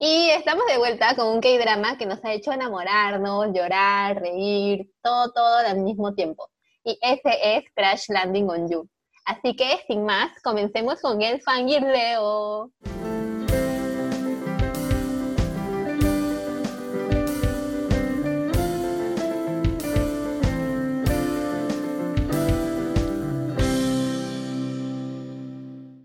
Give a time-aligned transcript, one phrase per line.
[0.00, 5.32] Y estamos de vuelta con un K-drama que nos ha hecho enamorarnos, llorar, reír, todo,
[5.32, 6.48] todo al mismo tiempo.
[6.84, 8.88] Y ese es Crash Landing on You.
[9.24, 12.70] Así que, sin más, comencemos con el fangirleo.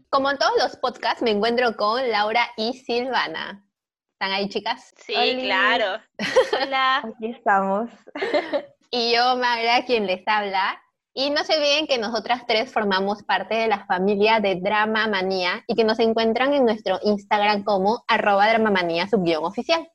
[0.09, 3.63] Como en todos los podcasts, me encuentro con Laura y Silvana.
[4.23, 4.93] ¿Están ahí, chicas?
[4.95, 6.01] Sí, claro.
[6.61, 6.99] Hola.
[7.03, 7.89] Aquí estamos.
[8.89, 10.81] Y yo, Magra, quien les habla.
[11.13, 15.65] Y no se olviden que nosotras tres formamos parte de la familia de Drama Manía
[15.67, 19.09] y que nos encuentran en nuestro Instagram como arroba dramamanía
[19.41, 19.91] oficial.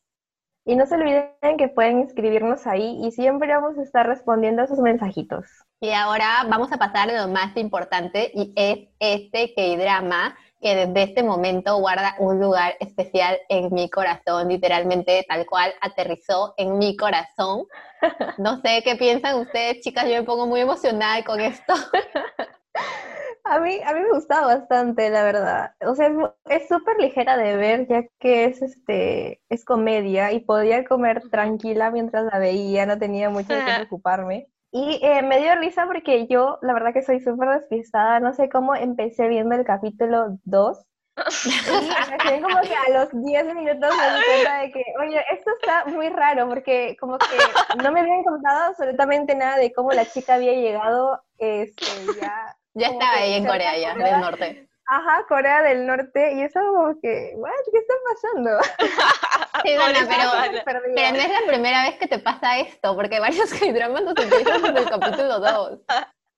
[0.66, 4.66] Y no se olviden que pueden escribirnos ahí y siempre vamos a estar respondiendo a
[4.66, 5.46] sus mensajitos.
[5.80, 11.02] Y ahora vamos a pasar a lo más importante y es este K-drama que desde
[11.02, 16.96] este momento guarda un lugar especial en mi corazón, literalmente tal cual aterrizó en mi
[16.96, 17.66] corazón.
[18.38, 21.74] No sé qué piensan ustedes, chicas, yo me pongo muy emocionada con esto.
[23.48, 25.74] A mí, a mí me gustaba bastante, la verdad.
[25.80, 26.10] O sea,
[26.50, 31.90] es súper ligera de ver, ya que es este es comedia y podía comer tranquila
[31.90, 33.54] mientras la veía, no tenía mucho que
[33.88, 34.48] preocuparme.
[34.70, 38.48] Y eh, me dio risa porque yo, la verdad que soy súper despistada, no sé
[38.48, 40.78] cómo empecé viendo el capítulo 2.
[41.18, 45.86] y como que a los 10 minutos me di cuenta de que, oye, esto está
[45.86, 47.36] muy raro porque como que
[47.82, 51.86] no me habían contado absolutamente nada de cómo la chica había llegado este,
[52.20, 52.54] ya...
[52.74, 54.67] Ya estaba ahí en Corea, ya, del norte.
[54.90, 57.36] Ajá, Corea del Norte, y eso como que,
[57.72, 58.50] ¿qué está pasando?
[59.64, 63.50] Sí, Dana, pero, pero, no es la primera vez que te pasa esto, porque varios
[63.74, 65.80] dramas nos empiezan desde el capítulo 2.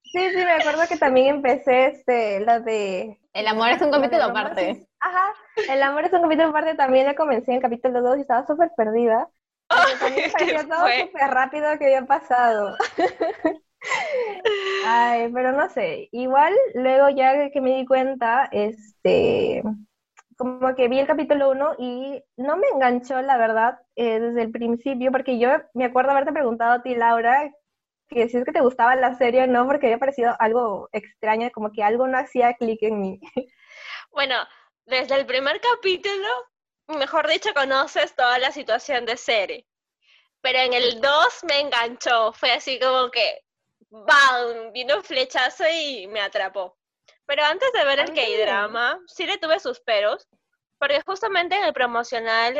[0.04, 3.20] Sí, sí, me acuerdo que también empecé este, la de...
[3.34, 4.86] El amor es un capítulo aparte.
[5.00, 5.34] Ajá,
[5.68, 8.46] el amor es un capítulo aparte, también ya comencé en el capítulo 2 y estaba
[8.46, 9.28] súper perdida.
[9.68, 12.74] también parecía todo súper rápido que había pasado.
[14.86, 19.62] Ay, pero no sé, igual luego ya que me di cuenta, este,
[20.36, 24.50] como que vi el capítulo 1 y no me enganchó, la verdad, eh, desde el
[24.50, 27.52] principio, porque yo me acuerdo haberte preguntado a ti, Laura,
[28.08, 31.50] que si es que te gustaba la serie o no, porque había parecido algo extraño,
[31.52, 33.20] como que algo no hacía clic en mí.
[34.12, 34.34] Bueno,
[34.86, 36.26] desde el primer capítulo,
[36.88, 39.66] mejor dicho, conoces toda la situación de serie.
[40.40, 43.40] Pero en el 2 me enganchó, fue así como que
[43.90, 44.72] ¡bam!
[44.72, 46.78] Vino un flechazo y me atrapó.
[47.26, 50.28] Pero antes de ver el K-drama, sí le tuve sus peros,
[50.78, 52.56] porque justamente en el promocional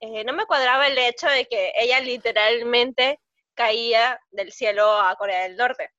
[0.00, 3.20] eh, no me cuadraba el hecho de que ella literalmente
[3.54, 5.90] caía del cielo a Corea del Norte.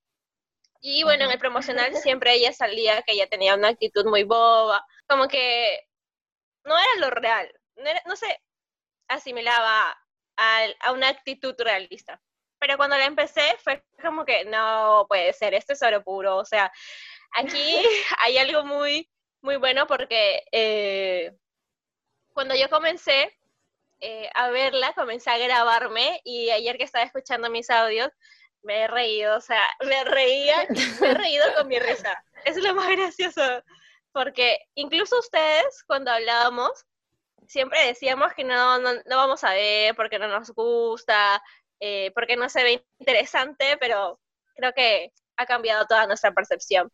[0.81, 4.86] Y bueno, en el promocional siempre ella salía que ella tenía una actitud muy boba,
[5.07, 5.80] como que
[6.63, 7.52] no era lo real,
[8.06, 8.42] no, se
[9.07, 9.97] asimilaba
[10.38, 12.22] a una actitud realista
[12.65, 16.45] pero cuando la empecé fue como que no puede ser, este es oro puro, o
[16.45, 16.71] sea,
[17.33, 17.77] aquí
[18.17, 19.07] hay algo muy,
[19.41, 21.31] muy bueno porque eh,
[22.33, 23.37] cuando yo comencé
[23.99, 28.09] eh, a verla, comencé a grabarme y ayer que estaba escuchando mis audios,
[28.63, 30.65] me he reído, o sea, me reía,
[31.01, 32.19] me he reído con mi risa.
[32.45, 33.43] Es lo más gracioso,
[34.11, 36.83] porque incluso ustedes cuando hablábamos,
[37.45, 41.43] siempre decíamos que no, no, no vamos a ver porque no nos gusta,
[41.80, 44.19] eh, porque no se ve interesante, pero
[44.56, 46.91] creo que ha cambiado toda nuestra percepción.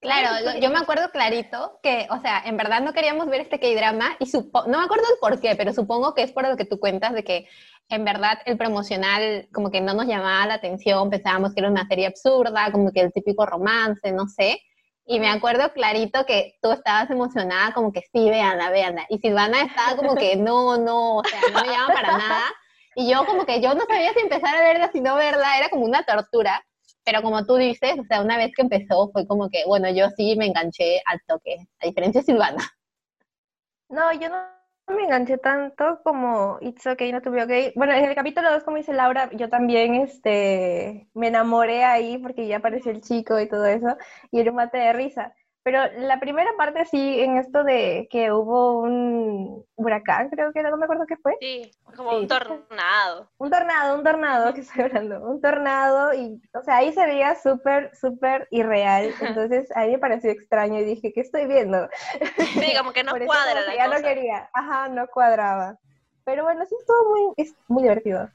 [0.00, 4.16] Claro, yo me acuerdo clarito que, o sea, en verdad no queríamos ver este K-drama
[4.18, 6.80] y no me acuerdo el por qué, pero supongo que es por lo que tú
[6.80, 7.48] cuentas de que
[7.90, 11.86] en verdad el promocional como que no nos llamaba la atención, pensábamos que era una
[11.86, 14.62] serie absurda, como que el típico romance, no sé.
[15.04, 19.06] Y me acuerdo clarito que tú estabas emocionada como que sí, véanla, véanla.
[19.10, 22.44] Y Silvana estaba como que no, no, o sea, no me llama para nada.
[23.00, 25.70] Y yo como que yo no sabía si empezar a verla, si no verla, era
[25.70, 26.62] como una tortura.
[27.02, 30.10] Pero como tú dices, o sea, una vez que empezó fue como que, bueno, yo
[30.18, 32.62] sí me enganché al toque, a diferencia de Silvana.
[33.88, 34.36] No, yo no
[34.94, 37.72] me enganché tanto como It's Okay, No To Be Okay.
[37.74, 42.46] Bueno, en el capítulo 2, como dice Laura, yo también este, me enamoré ahí porque
[42.46, 43.96] ya apareció el chico y todo eso,
[44.30, 45.34] y era un mate de risa.
[45.70, 50.68] Pero la primera parte sí, en esto de que hubo un huracán, creo que era,
[50.68, 51.36] no me acuerdo qué fue.
[51.38, 53.30] Sí, como un tornado.
[53.38, 55.20] Un tornado, un tornado, que estoy hablando.
[55.20, 59.14] Un tornado y, o sea, ahí se veía súper, súper irreal.
[59.20, 61.88] Entonces ahí me pareció extraño y dije, ¿qué estoy viendo?
[62.36, 65.78] Sí, como que no cuadra la ya no quería, ajá, no cuadraba.
[66.24, 68.28] Pero bueno, sí estuvo muy, es muy divertido.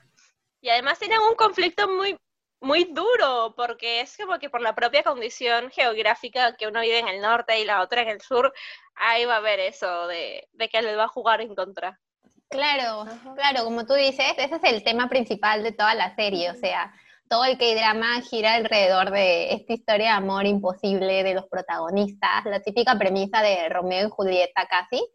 [0.61, 2.17] Y además tienen un conflicto muy
[2.65, 7.07] muy duro, porque es como que por la propia condición geográfica que uno vive en
[7.07, 8.51] el norte y la otra en el sur,
[8.95, 11.99] ahí va a haber eso de, de que les va a jugar en contra.
[12.49, 16.55] Claro, claro, como tú dices, ese es el tema principal de toda la serie, o
[16.55, 16.91] sea,
[17.29, 22.61] todo el K-drama gira alrededor de esta historia de amor imposible de los protagonistas, la
[22.61, 25.05] típica premisa de Romeo y Julieta casi.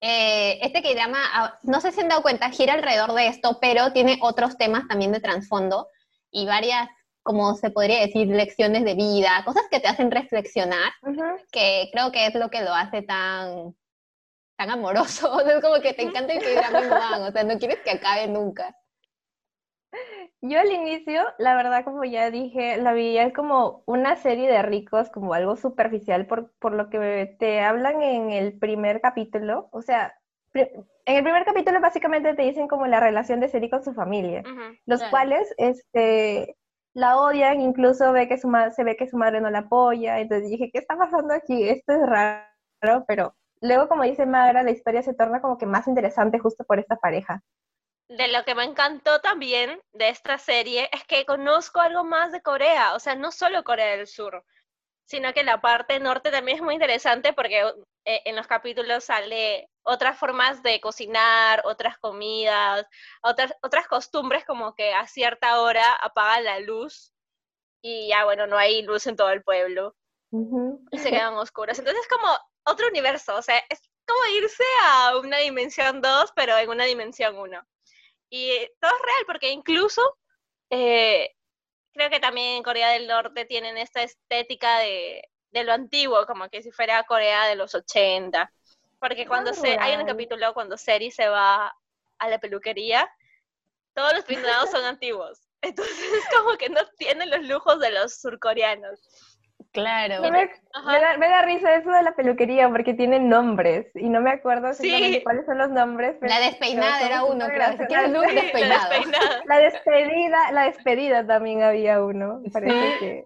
[0.00, 3.92] Eh, este K-drama, ah, no sé si han dado cuenta, gira alrededor de esto, pero
[3.92, 5.88] tiene otros temas también de trasfondo
[6.30, 6.88] y varias,
[7.22, 10.92] como se podría decir, lecciones de vida, cosas que te hacen reflexionar,
[11.50, 13.74] que creo que es lo que lo hace tan
[14.56, 18.26] tan amoroso, es como que te encanta el K-drama o sea, no quieres que acabe
[18.28, 18.74] nunca.
[20.42, 25.08] Yo al inicio, la verdad, como ya dije, la veía como una serie de ricos,
[25.10, 29.68] como algo superficial por, por lo que te hablan en el primer capítulo.
[29.72, 30.14] O sea,
[30.60, 34.42] en el primer capítulo básicamente te dicen como la relación de Seri con su familia,
[34.86, 36.56] los cuales este,
[36.94, 40.20] la odian, incluso ve que su se ve que su madre no la apoya.
[40.20, 41.68] Entonces dije, ¿qué está pasando aquí?
[41.68, 45.86] Esto es raro, pero luego, como dice Magra, la historia se torna como que más
[45.88, 47.42] interesante justo por esta pareja
[48.08, 52.40] de lo que me encantó también de esta serie es que conozco algo más de
[52.40, 54.44] Corea, o sea, no solo Corea del Sur,
[55.06, 57.62] sino que la parte norte también es muy interesante porque
[58.08, 62.86] eh, en los capítulos sale otras formas de cocinar, otras comidas,
[63.20, 67.12] otras, otras costumbres como que a cierta hora apagan la luz
[67.82, 69.96] y ya bueno, no hay luz en todo el pueblo
[70.30, 71.80] y se quedan oscuras.
[71.80, 72.28] Entonces es como
[72.64, 77.36] otro universo, o sea, es como irse a una dimensión 2, pero en una dimensión
[77.36, 77.60] 1.
[78.30, 78.50] Y
[78.80, 80.00] todo es real, porque incluso
[80.70, 81.34] eh,
[81.92, 86.48] creo que también en Corea del Norte tienen esta estética de, de, lo antiguo, como
[86.48, 88.50] que si fuera Corea de los 80.
[88.98, 91.74] Porque cuando se, hay un capítulo cuando Seri se va
[92.18, 93.08] a la peluquería,
[93.94, 95.40] todos los peinados son antiguos.
[95.62, 99.00] Entonces como que no tienen los lujos de los surcoreanos.
[99.72, 100.22] Claro.
[100.22, 104.70] Me, da, risa eso de la peluquería porque tienen nombres y no me acuerdo
[105.22, 106.16] cuáles son los nombres.
[106.22, 107.84] la despeinada era uno, claro.
[109.46, 112.40] La, despedida, la despedida también había uno.
[112.52, 113.24] Parece que.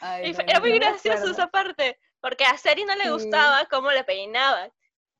[0.00, 4.72] Era muy gracioso esa parte, porque a Seri no le gustaba cómo le peinaban.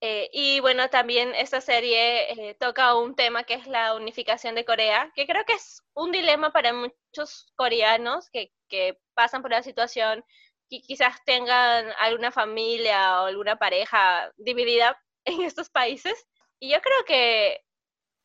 [0.03, 4.67] Eh, y bueno, también esta serie eh, toca un tema que es la unificación de
[4.67, 9.63] Corea, que creo que es un dilema para muchos coreanos que, que pasan por la
[9.63, 10.23] situación
[10.69, 16.27] quizás tengan alguna familia o alguna pareja dividida en estos países.
[16.59, 17.65] Y yo creo que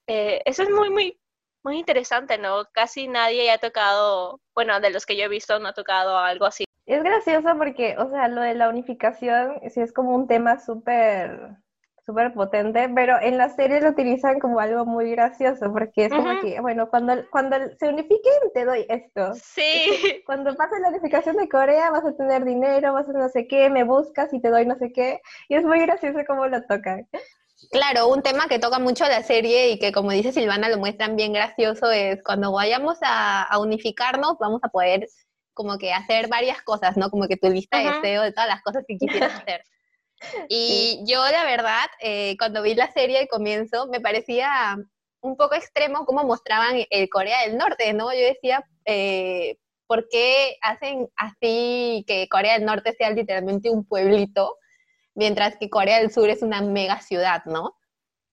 [0.07, 1.20] eh, eso es muy, muy,
[1.63, 2.65] muy interesante, ¿no?
[2.73, 6.45] Casi nadie ha tocado, bueno, de los que yo he visto no ha tocado algo
[6.45, 6.65] así.
[6.85, 11.57] Es gracioso porque, o sea, lo de la unificación sí es como un tema súper
[12.05, 16.41] súper potente, pero en la serie lo utilizan como algo muy gracioso, porque es como
[16.41, 19.33] que, bueno, cuando, cuando se unifiquen te doy esto.
[19.35, 19.85] Sí.
[20.25, 23.69] Cuando pase la unificación de Corea vas a tener dinero, vas a no sé qué,
[23.69, 27.07] me buscas y te doy no sé qué, y es muy gracioso cómo lo tocan.
[27.69, 31.15] Claro, un tema que toca mucho la serie y que como dice Silvana lo muestran
[31.15, 35.07] bien gracioso es cuando vayamos a, a unificarnos vamos a poder
[35.53, 37.09] como que hacer varias cosas, ¿no?
[37.09, 39.63] Como que tu lista de deseo de todas las cosas que quisieras hacer.
[40.49, 44.75] Y yo, la verdad, eh, cuando vi la serie al comienzo, me parecía
[45.21, 48.11] un poco extremo cómo mostraban el Corea del Norte, ¿no?
[48.13, 49.57] Yo decía, eh,
[49.87, 54.57] ¿por qué hacen así que Corea del Norte sea literalmente un pueblito,
[55.15, 57.77] mientras que Corea del Sur es una mega ciudad, ¿no?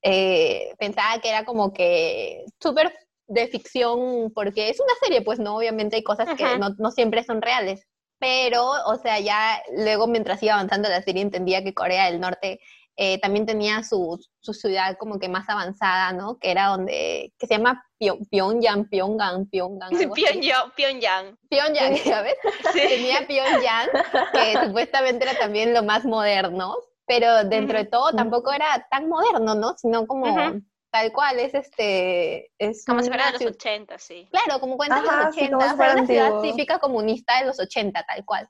[0.02, 2.92] Eh, pensaba que era como que súper
[3.26, 7.24] de ficción, porque es una serie, pues no, obviamente hay cosas que no, no siempre
[7.24, 7.86] son reales
[8.18, 12.60] pero, o sea, ya luego mientras iba avanzando la serie entendía que Corea del Norte
[13.00, 16.36] eh, también tenía su, su, ciudad como que más avanzada, ¿no?
[16.40, 20.12] Que era donde, que se llama Pyongyang, Pyongyang, Pyongyang.
[20.16, 21.38] Pyongyang, Pyongyang.
[21.48, 22.34] Pyongyang, ¿sabes?
[22.72, 22.80] Sí.
[22.80, 23.88] Tenía Pyongyang,
[24.32, 26.76] que supuestamente era también lo más moderno,
[27.06, 29.78] pero dentro de todo tampoco era tan moderno, ¿no?
[29.78, 32.50] Sino como tal cual, es este...
[32.58, 34.28] Es como si fuera de los 80, sí.
[34.32, 38.24] Claro, como cuentas de los 80, sí, una ciudad típica comunista de los 80, tal
[38.24, 38.48] cual.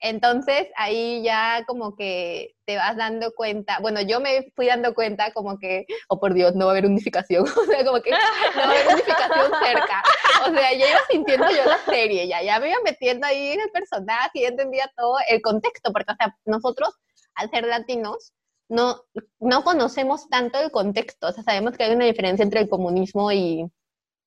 [0.00, 5.32] Entonces ahí ya como que te vas dando cuenta, bueno, yo me fui dando cuenta
[5.32, 8.16] como que, oh por Dios, no va a haber unificación, o sea, como que no
[8.16, 10.02] va a haber unificación cerca.
[10.46, 13.60] O sea, ya iba sintiendo yo la serie, ya, ya me iba metiendo ahí en
[13.60, 16.94] el personaje y entendía todo el contexto, porque, o sea, nosotros,
[17.34, 18.32] al ser latinos,
[18.70, 19.02] no,
[19.40, 23.30] no conocemos tanto el contexto, o sea, sabemos que hay una diferencia entre el comunismo
[23.32, 23.66] y,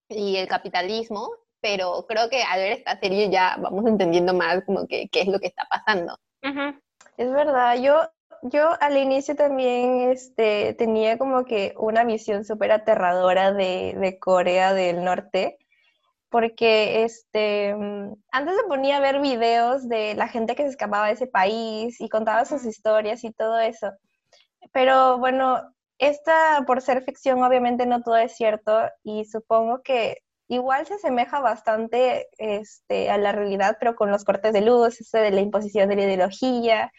[0.09, 1.31] el capitalismo,
[1.63, 5.27] pero creo que al ver esta serie ya vamos entendiendo más como que qué es
[5.29, 6.19] lo que está pasando.
[7.15, 8.01] Es verdad, yo,
[8.41, 14.73] yo al inicio también este, tenía como que una visión súper aterradora de, de Corea
[14.73, 15.57] del Norte,
[16.29, 21.07] porque este, mm, antes me ponía a ver videos de la gente que se escapaba
[21.07, 23.89] de ese país y contaba sus historias y todo eso.
[24.73, 25.61] Pero bueno,
[25.97, 31.39] esta, por ser ficción, obviamente no todo es cierto y supongo que igual se asemeja
[31.39, 35.89] bastante este, a la realidad, pero con los cortes de luz, eso de la imposición
[35.89, 36.91] de la ideología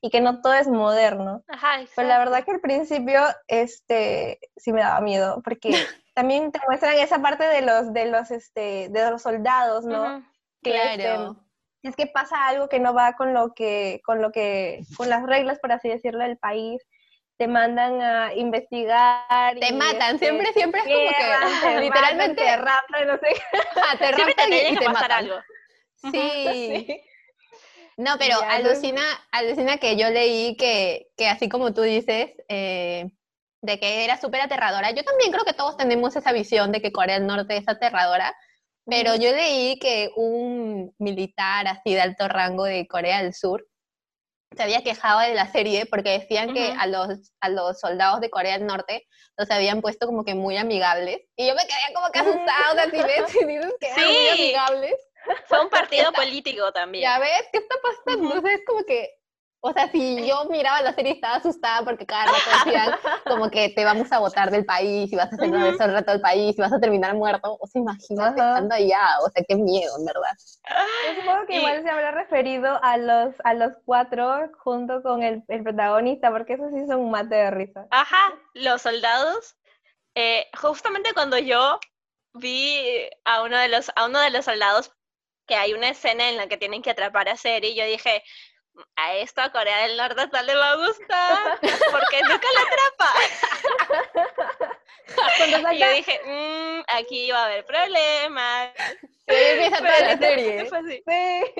[0.00, 1.42] y que no todo es moderno.
[1.48, 5.70] Ajá, Pero la verdad que al principio este, sí me daba miedo, porque
[6.14, 10.24] también te muestran esa parte de los, de los, este, de los soldados, ¿no?
[10.62, 11.36] Que, este, Claro.
[11.82, 15.24] es que pasa algo que no va con lo que, con lo que, con las
[15.24, 16.82] reglas, por así decirlo, del país.
[17.38, 19.58] Te mandan a investigar.
[19.58, 23.28] Te matan, este, siempre, siempre es como que te literalmente te raptan, no sé
[23.76, 25.12] ah, te raptan y, te matan.
[25.12, 25.36] algo.
[26.10, 26.86] Sí.
[26.86, 27.02] Sí.
[27.98, 29.00] No, pero alucina,
[29.32, 33.08] alucina que yo leí que, que así como tú dices, eh,
[33.62, 34.90] de que era súper aterradora.
[34.90, 38.36] Yo también creo que todos tenemos esa visión de que Corea del Norte es aterradora,
[38.84, 43.66] pero yo leí que un militar así de alto rango de Corea del Sur
[44.56, 46.80] se había quejado de la serie porque decían que Ujú.
[46.80, 50.56] a los, a los soldados de Corea del Norte los habían puesto como que muy
[50.56, 51.20] amigables.
[51.36, 54.12] Y yo me quedé como que asustada, o sea, si ves y dices que eran
[54.12, 54.94] muy amigables.
[55.46, 57.02] Fue un partido político también.
[57.02, 58.28] Ya ves, ¿qué está pasando?
[58.28, 58.38] Ujú.
[58.38, 59.15] O sea, es como que,
[59.66, 62.94] o sea, si yo miraba la serie y estaba asustada porque cada rato decían
[63.24, 66.20] como que te vamos a votar del país y vas a eso el rato del
[66.20, 67.56] país y vas a terminar muerto.
[67.60, 68.50] O sea, imagínate Ajá.
[68.54, 70.30] estando allá, o sea, qué miedo, en verdad.
[71.06, 75.22] Yo supongo que Y- igual se habrá referido a los, a los cuatro junto con
[75.22, 77.86] el, el protagonista, porque esos sí son un mate de risa.
[77.90, 79.56] Ajá, los soldados.
[80.14, 81.78] eh, justamente cuando yo
[82.34, 84.92] vi a uno de los, a uno de los soldados
[85.46, 88.22] que hay una escena en la que tienen que atrapar a Seri, yo dije,
[88.96, 93.12] a esto a Corea del Norte tal le va a gustar, porque nunca la atrapa.
[95.72, 98.72] Y yo dije, "Mm, aquí va a haber problemas.
[99.28, 100.64] Ahí empieza toda la serie.
[100.66, 101.02] fue así.
[101.06, 101.54] Sí.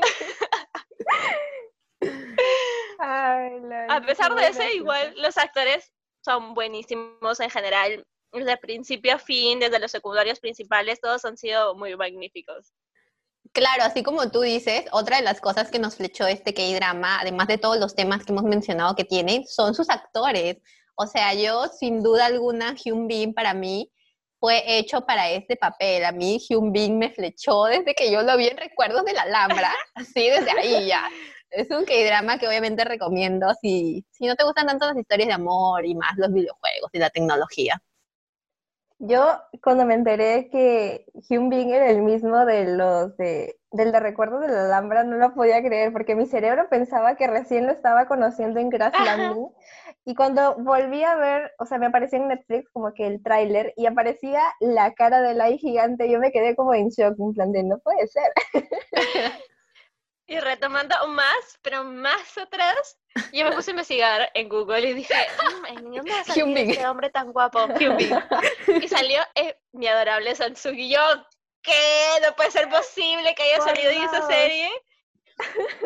[2.99, 5.93] Ay, la- A pesar de eso, igual los actores
[6.25, 8.05] son buenísimos en general.
[8.33, 12.73] Desde principio a fin, desde los secundarios principales, todos han sido muy magníficos.
[13.57, 17.47] Claro, así como tú dices, otra de las cosas que nos flechó este K-drama, además
[17.49, 20.59] de todos los temas que hemos mencionado que tiene, son sus actores.
[20.95, 23.91] O sea, yo sin duda alguna, Hyun Bin para mí
[24.39, 26.05] fue hecho para este papel.
[26.05, 29.23] A mí Hyun Bin me flechó desde que yo lo vi en Recuerdos de la
[29.23, 31.09] Alhambra, así desde ahí ya.
[31.49, 35.35] Es un K-drama que obviamente recomiendo si, si no te gustan tanto las historias de
[35.35, 37.81] amor y más los videojuegos y la tecnología.
[38.99, 44.01] Yo cuando me enteré que Hyun Bin era el mismo de los de, del de
[44.01, 47.73] Recuerdos de la Alhambra, no lo podía creer, porque mi cerebro pensaba que recién lo
[47.73, 48.95] estaba conociendo en Crash.
[49.05, 49.49] Landing.
[50.07, 53.75] Y cuando volví a ver, o sea, me apareció en Netflix como que el tráiler
[53.77, 57.53] y aparecía la cara del AI gigante, yo me quedé como en shock, en plan
[57.53, 58.33] de, no puede ser.
[60.29, 62.99] Y retomando más, pero más atrás,
[63.33, 67.33] yo me puse a investigar en Google y dije, "Mm, ¿en dónde este hombre tan
[67.33, 67.61] guapo?
[68.85, 70.75] Y salió eh, mi adorable Samsung.
[70.79, 71.01] Y yo,
[71.63, 71.73] ¿qué?
[72.25, 74.69] No puede ser posible que haya salido en esa serie.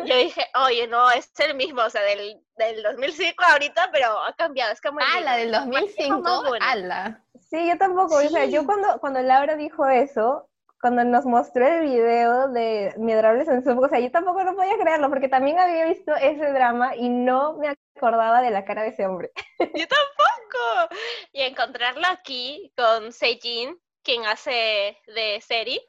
[0.05, 4.33] Yo dije, oye, no, es el mismo, o sea, del, del 2005 ahorita, pero ha
[4.33, 6.65] cambiado, es como el Ah, la del Más viejo, 2005, más bueno.
[6.65, 7.23] ala.
[7.49, 8.65] Sí, yo tampoco, o sea, yo Sí.
[8.65, 10.49] cuando, cuando Laura dijo eso,
[10.81, 14.77] cuando nos mostró el video de Mi Adorable Samsung, o sea, yo tampoco no podía
[14.79, 18.89] creerlo, porque también había visto ese drama y no me acordaba de la cara de
[18.89, 19.31] ese hombre.
[19.59, 20.95] Yo tampoco.
[21.31, 25.79] Y encontrarlo aquí con Sejin, quien hace de Seri,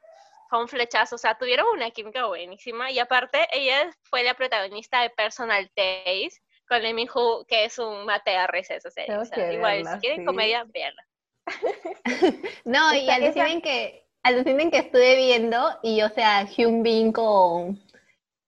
[0.49, 1.15] fue un flechazo.
[1.15, 2.91] O sea, tuvieron una química buenísima.
[2.91, 8.05] Y aparte, ella fue la protagonista de Personal Taste con Lee Min-ho, que es un
[8.05, 9.17] mate de risa esa serie.
[9.17, 10.25] O sea, igual, verla, si quieren sí.
[10.25, 11.03] comedia, véanla.
[12.63, 17.79] No, y esa- alucinen que, alucinen que estuve viendo, y o sea, Hyun Bin con,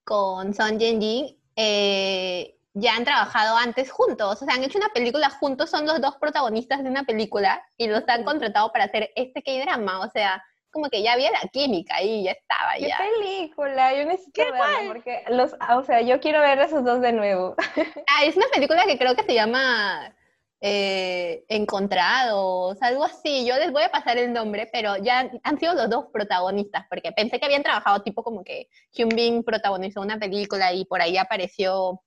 [0.04, 4.90] con Son Yen Jin, eh, ya han trabajado antes juntos, o sea, han hecho una
[4.90, 8.26] película juntos, son los dos protagonistas de una película, y los han Mm.
[8.26, 12.32] contratado para hacer este K-drama, o sea, como que ya había la química ahí, ya
[12.32, 12.98] estaba ¿Qué ya.
[12.98, 13.94] película?
[13.96, 17.56] Yo necesito ¿Qué, verla, porque los, o sea, yo quiero ver esos dos de nuevo.
[18.10, 20.14] Ah, es una película que creo que se llama
[20.62, 23.46] eh, Encontrados, algo así.
[23.46, 27.12] Yo les voy a pasar el nombre, pero ya han, sido los dos protagonistas, porque
[27.12, 31.18] pensé que habían trabajado tipo como que Hyun Bin protagonizó una película y por ahí
[31.18, 32.02] apareció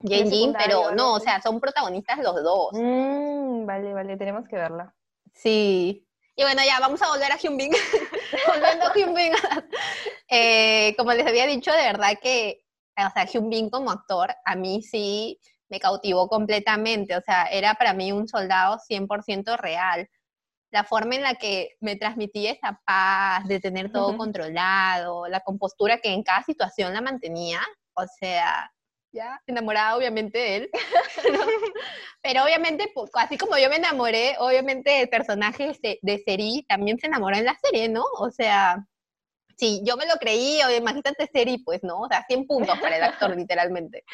[0.00, 2.68] Jin, o pero no, o sea, son protagonistas los dos.
[2.72, 4.94] Mm, vale, vale, tenemos que verla.
[5.34, 6.06] Sí.
[6.36, 7.72] Y bueno, ya vamos a volver a Hyun Bin.
[8.46, 9.32] Volviendo a Hyun Bin.
[10.30, 12.62] Eh, como les había dicho, de verdad que,
[12.98, 17.16] o sea, Hyun Bin como actor, a mí sí me cautivó completamente.
[17.16, 20.08] O sea, era para mí un soldado 100% real.
[20.70, 25.98] la forma en la que me transmitía esa paz, de tener todo controlado, la compostura
[25.98, 27.60] que en cada situación la mantenía,
[27.94, 28.70] o sea,
[29.12, 30.70] ya enamorada obviamente de él.
[32.22, 35.72] Pero obviamente, pues, así como yo me enamoré, obviamente el personaje
[36.02, 38.04] de Seri también se enamoró en la serie, ¿no?
[38.18, 38.84] O sea,
[39.56, 42.00] sí, yo me lo creí, o imagínate Seri, pues, ¿no?
[42.00, 44.04] O sea, 100 puntos para el actor, literalmente.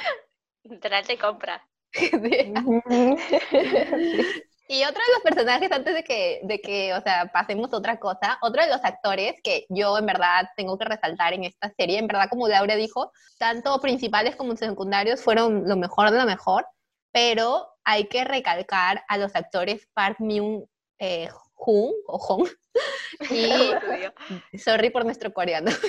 [0.65, 1.67] Literal te compra.
[4.67, 8.01] Y otro de los personajes, antes de que, de que, o sea, pasemos a otra
[8.01, 11.99] cosa, otro de los actores que yo en verdad tengo que resaltar en esta serie,
[11.99, 16.67] en verdad como Laura dijo, tanto principales como secundarios fueron lo mejor de lo mejor,
[17.13, 20.65] pero hay que recalcar a los actores Park Myung
[20.99, 22.49] eh, o Hong
[23.31, 25.71] y sorry por nuestro coreano.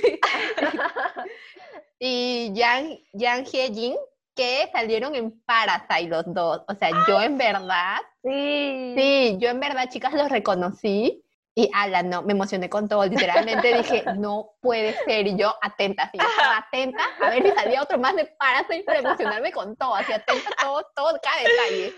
[1.97, 3.95] Y Yang, Yang Hye Jin
[4.35, 6.63] que salieron en Parasite los dos.
[6.67, 8.93] O sea, yo en verdad, sí.
[8.97, 11.23] sí, yo en verdad, chicas, los reconocí
[11.57, 13.05] y ala, no, me emocioné con todo.
[13.05, 15.25] Literalmente dije, no puede ser.
[15.25, 16.19] Y yo atenta, sí,
[16.57, 20.49] atenta a ver si salía otro más de Parasite para emocionarme con todo, así atenta
[20.57, 21.95] a todo, todo, cada detalle.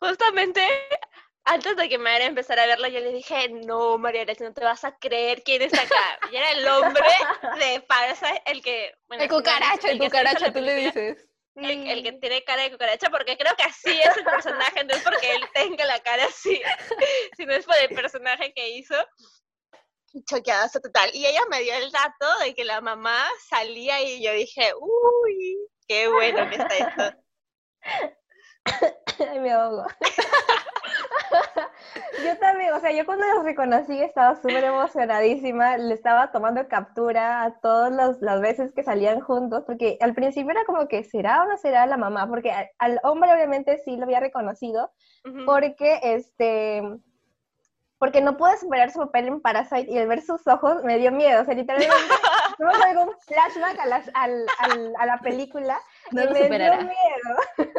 [0.00, 0.62] Justamente
[1.44, 4.84] antes de que María empezara a verlo, yo le dije, no, María no te vas
[4.84, 6.18] a creer quién está acá.
[6.32, 7.04] Y era el hombre
[7.58, 8.94] de Parasite, el que...
[9.10, 11.28] el cucaracho, el, cucaracho, tú le dices.
[11.56, 15.02] El, que tiene cara de cucaracha, porque creo que así es el personaje, no es
[15.02, 16.60] porque él tenga la cara así,
[17.36, 18.94] sino es por el personaje que hizo.
[20.28, 21.10] Choqueada total.
[21.14, 25.56] Y ella me dio el dato de que la mamá salía y yo dije, uy,
[25.88, 27.18] qué bueno que está esto.
[29.30, 29.84] Ay, me ahogo.
[32.24, 37.42] yo también, o sea, yo cuando los reconocí estaba súper emocionadísima, le estaba tomando captura
[37.42, 41.46] a todas las veces que salían juntos, porque al principio era como que, ¿será o
[41.46, 42.28] no será la mamá?
[42.28, 44.92] Porque al, hombre obviamente sí lo había reconocido,
[45.44, 46.82] porque este
[47.98, 51.10] porque no pude superar su papel en Parasite y al ver sus ojos me dio
[51.10, 51.96] miedo, o sea, literalmente
[52.58, 55.80] tuve algún flashback a, las, a la película
[56.10, 57.72] y me dio miedo.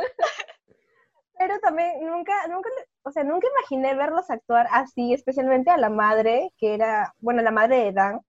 [1.38, 2.70] Pero también nunca, nunca,
[3.03, 7.52] o sea, nunca imaginé verlos actuar así, especialmente a la madre, que era, bueno, la
[7.52, 8.21] madre de Dan,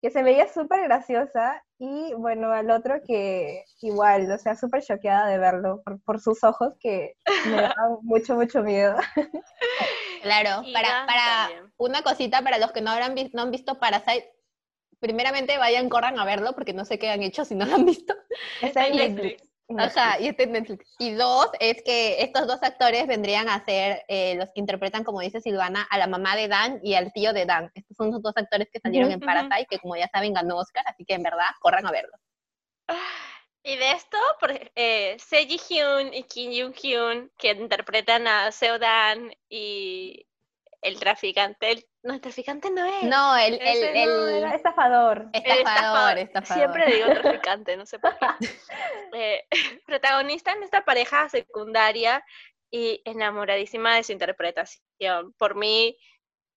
[0.00, 5.26] que se veía súper graciosa, y bueno, al otro que igual, o sea, súper choqueada
[5.26, 7.14] de verlo por, sus ojos que
[7.46, 8.96] me daban mucho, mucho miedo.
[10.22, 14.32] Claro, para, para una cosita para los que no, habrán no han visto Parasite,
[15.00, 17.84] primeramente vayan, corran a verlo porque no sé qué han hecho si no lo han
[17.84, 18.14] visto.
[18.62, 19.53] Está en Netflix.
[19.78, 24.50] Ajá, y, este y dos, es que estos dos actores vendrían a ser eh, los
[24.52, 27.70] que interpretan, como dice Silvana, a la mamá de Dan y al tío de Dan.
[27.74, 30.84] Estos son los dos actores que salieron en Parasite, que como ya saben ganó Oscar,
[30.86, 32.12] así que en verdad, corran a verlo.
[33.62, 38.78] Y de esto, por, eh, Seji Hyun y Kim Yoon Hyun, que interpretan a Seo
[38.78, 40.26] Dan y
[40.82, 43.02] el traficante, no, el traficante no es.
[43.04, 45.30] No, el, el, estafador.
[45.32, 46.58] Estafador, estafador.
[46.58, 48.26] Siempre digo traficante, no sé por qué.
[49.16, 49.46] Eh,
[49.86, 52.24] protagonista en esta pareja secundaria
[52.68, 55.32] y enamoradísima de su interpretación.
[55.38, 55.96] Por mí,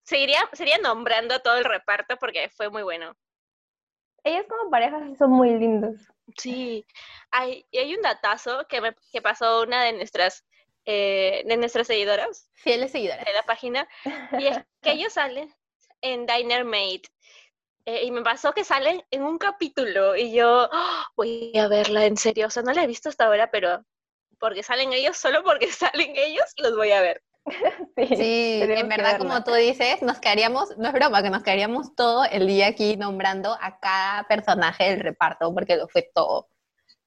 [0.01, 3.15] seguiría, sería nombrando todo el reparto porque fue muy bueno.
[4.23, 6.01] Ellos como pareja son muy lindos.
[6.36, 6.83] Sí,
[7.29, 10.43] hay, y hay un datazo que, me, que pasó una de nuestras
[10.89, 12.50] eh, de nuestras seguidoras.
[12.54, 13.26] Fieles seguidoras.
[13.26, 13.88] De la página.
[14.39, 15.54] Y es que ellos salen
[16.02, 17.04] en Diner Mate.
[17.86, 21.04] Eh, y me pasó que salen en un capítulo y yo ¡oh!
[21.17, 22.47] voy a verla en serio.
[22.47, 23.84] O sea, no la he visto hasta ahora, pero
[24.39, 27.21] porque salen ellos, solo porque salen ellos, los voy a ver.
[27.95, 32.26] Sí, en verdad, como tú dices, nos quedaríamos, no es broma, que nos quedaríamos todo
[32.26, 36.50] el día aquí nombrando a cada personaje del reparto, porque lo fue todo.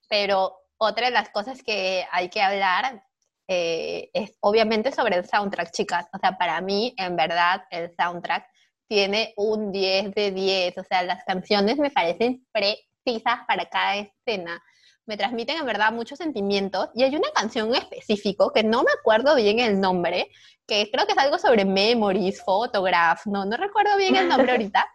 [0.09, 3.05] Pero otra de las cosas que hay que hablar
[3.53, 6.07] eh, es obviamente sobre el soundtrack, chicas.
[6.13, 8.47] O sea, para mí, en verdad, el soundtrack
[8.89, 10.79] tiene un 10 de 10.
[10.79, 14.63] O sea, las canciones me parecen precisas para cada escena.
[15.05, 16.91] Me transmiten en verdad muchos sentimientos.
[16.95, 20.31] Y hay una canción en específico que no me acuerdo bien el nombre,
[20.69, 24.87] que creo que es algo sobre memories, photograph, no, no recuerdo bien el nombre ahorita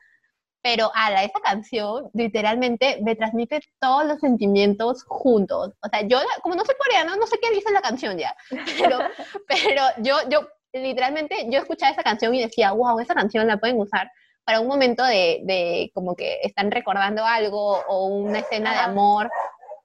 [0.66, 5.74] pero ala, esa canción literalmente me transmite todos los sentimientos juntos.
[5.84, 8.98] O sea, yo, como no soy coreano, no sé qué dice la canción ya, pero,
[9.48, 13.80] pero yo, yo, literalmente, yo escuchaba esa canción y decía, wow, esa canción la pueden
[13.80, 14.10] usar
[14.44, 19.30] para un momento de, de como que están recordando algo o una escena de amor,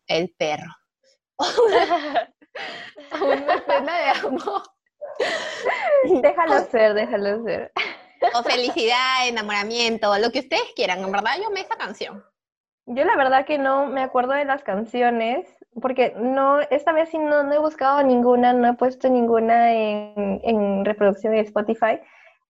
[0.07, 0.75] el perro.
[3.21, 4.63] una escena de amor.
[6.23, 7.71] Déjalo ser, déjalo ser
[8.35, 11.01] o felicidad, enamoramiento, lo que ustedes quieran.
[11.01, 12.25] En verdad, yo me esa canción.
[12.87, 15.47] Yo la verdad que no me acuerdo de las canciones,
[15.81, 20.41] porque no, esta vez sí no, no he buscado ninguna, no he puesto ninguna en,
[20.43, 22.01] en reproducción de Spotify,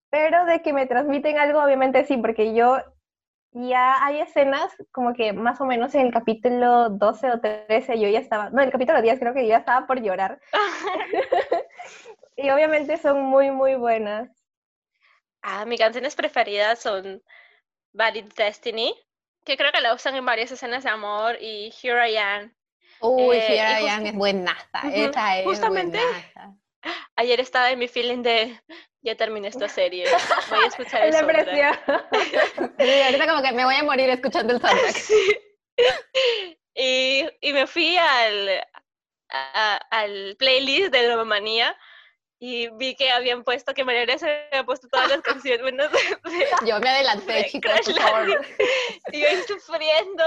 [0.09, 2.78] pero de que me transmiten algo, obviamente sí, porque yo
[3.52, 8.09] ya hay escenas como que más o menos en el capítulo 12 o 13 yo
[8.09, 10.40] ya estaba, no, en el capítulo 10 creo que yo ya estaba por llorar.
[12.37, 14.39] y obviamente son muy, muy buenas.
[15.42, 17.22] Ah, mis canciones preferidas son
[17.92, 18.94] Bad Destiny,
[19.44, 22.55] que creo que la usan en varias escenas de amor, y Here I Am.
[23.00, 24.81] Uy, Eh, Here I Am es buenaza.
[24.85, 26.55] Ujú, Esa es justamente- buenaza.
[27.16, 28.59] Ayer estaba en mi feeling de
[29.03, 30.07] ya terminé esta serie,
[30.50, 31.85] voy a escuchar el soundtrack.
[32.79, 34.94] Sí, ahorita como que me voy a morir escuchando el soundtrack.
[34.94, 35.38] Sí.
[36.74, 38.62] Y, y me fui al,
[39.31, 41.76] a- al playlist de Dromanía
[42.42, 45.85] y vi que habían puesto, que María se había puesto todas las canciones bueno,
[46.24, 48.46] de, Yo me adelanté, de chicos, por favor.
[49.12, 50.24] Y yo ahí sufriendo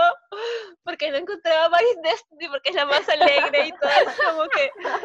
[0.84, 4.72] porque no encontraba más Destiny porque es la más alegre y todo es como que...
[4.86, 4.98] ay,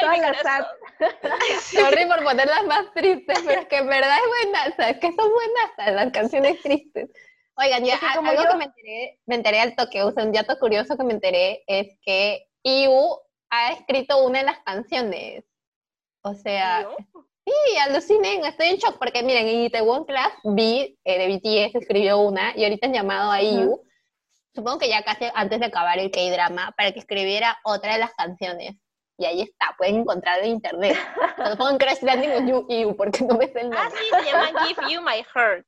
[0.00, 0.66] Todas mi las.
[1.60, 1.76] Sí.
[1.78, 5.30] Sorry por ponerlas más tristes, pero es que en verdad es buenaza, es que son
[5.32, 7.08] buenas las canciones tristes.
[7.56, 10.58] Oigan, ya, algo yo- que me enteré, me enteré al toque, o sea, un dato
[10.58, 13.18] curioso que me enteré es que IU
[13.48, 15.44] ha escrito una de las canciones.
[16.28, 16.88] O sea,
[17.44, 21.36] sí, alucinen, estoy en shock, porque miren, en Itaewon Class vi eh, de
[21.68, 23.80] BTS escribió una y ahorita han llamado a IU,
[24.52, 28.12] supongo que ya casi antes de acabar el K-drama, para que escribiera otra de las
[28.14, 28.74] canciones.
[29.18, 30.96] Y ahí está, pueden encontrarlo en internet.
[31.36, 33.98] Cuando pongan Crash Landing o You, IU, porque no me sé el Ah, nombre.
[34.00, 35.64] sí, se llama Give You My Heart.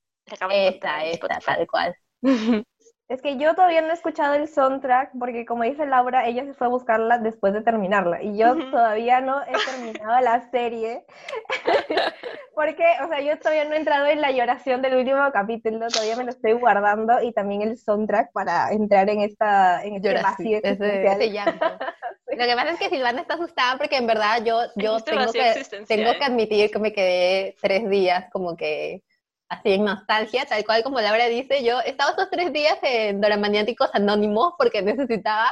[0.51, 1.95] Esta, esta, tal cual.
[3.09, 6.53] Es que yo todavía no he escuchado el soundtrack porque como dice Laura, ella se
[6.53, 8.23] fue a buscarla después de terminarla.
[8.23, 11.07] Y yo todavía no he terminado la serie.
[12.55, 16.17] Porque, o sea, yo todavía no he entrado en la lloración del último capítulo, todavía
[16.17, 20.59] me lo estoy guardando y también el soundtrack para entrar en esta en este vacío
[20.63, 21.05] ese.
[22.39, 25.65] Lo que pasa es que Silvana está asustada porque en verdad yo, yo tengo, que,
[25.87, 29.03] tengo que admitir que me quedé tres días como que
[29.49, 33.91] así en nostalgia, tal cual como Laura dice, yo estaba esos tres días en Doramaniáticos
[33.95, 35.51] Anónimos porque necesitaba,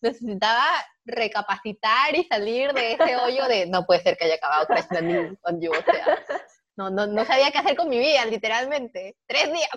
[0.00, 0.64] necesitaba
[1.04, 5.38] recapacitar y salir de ese hoyo de no puede ser que haya acabado Crash Landing
[5.42, 6.18] on You, o sea,
[6.76, 9.16] no, no, no sabía qué hacer con mi vida, literalmente.
[9.26, 9.70] Tres días.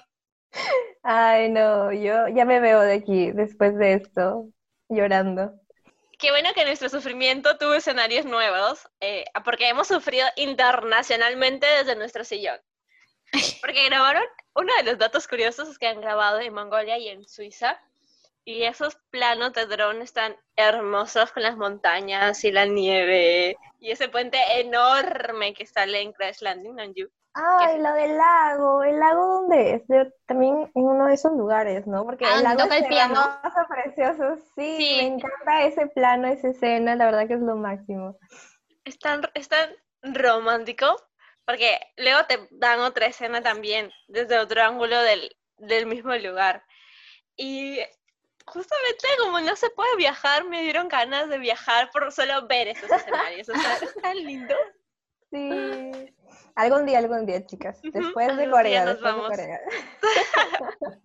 [1.02, 4.50] Ay, no, yo ya me veo de aquí después de esto
[4.90, 5.54] llorando.
[6.20, 12.24] Qué bueno que nuestro sufrimiento tuvo escenarios nuevos, eh, porque hemos sufrido internacionalmente desde nuestro
[12.24, 12.60] sillón.
[13.62, 14.24] Porque grabaron,
[14.56, 17.80] uno de los datos curiosos es que han grabado en Mongolia y en Suiza,
[18.44, 24.10] y esos planos de dron están hermosos con las montañas y la nieve, y ese
[24.10, 27.10] puente enorme que sale en Crash Landing on You.
[27.34, 29.88] Ay, lo del lago, ¿el lago dónde es?
[29.88, 32.04] De- también en uno de esos lugares, ¿no?
[32.04, 33.14] Porque Ah, el lago toca el es piano.
[33.14, 34.96] hermoso, precioso, sí, Sí.
[34.98, 38.18] me encanta ese plano, esa escena, la verdad que es lo máximo.
[38.84, 39.70] Es tan, es tan
[40.04, 40.86] romántico,
[41.46, 46.64] porque luego te dan otra escena también, desde otro ángulo del, del mismo lugar.
[47.36, 47.80] Y
[48.46, 52.92] justamente como no se puede viajar, me dieron ganas de viajar por solo ver esos
[52.92, 53.50] escenarios.
[53.50, 54.56] O sea, es tan lindo.
[55.32, 56.14] Sí.
[56.56, 57.80] Algún día, algún día, chicas.
[57.82, 59.22] Después de Corea, nos después de.
[59.22, 59.62] Corea.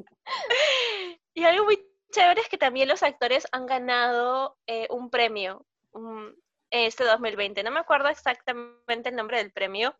[1.34, 1.78] Y algo muy
[2.12, 6.32] chévere es que también los actores han ganado eh, un premio um,
[6.70, 7.62] este 2020.
[7.62, 9.94] No me acuerdo exactamente el nombre del premio,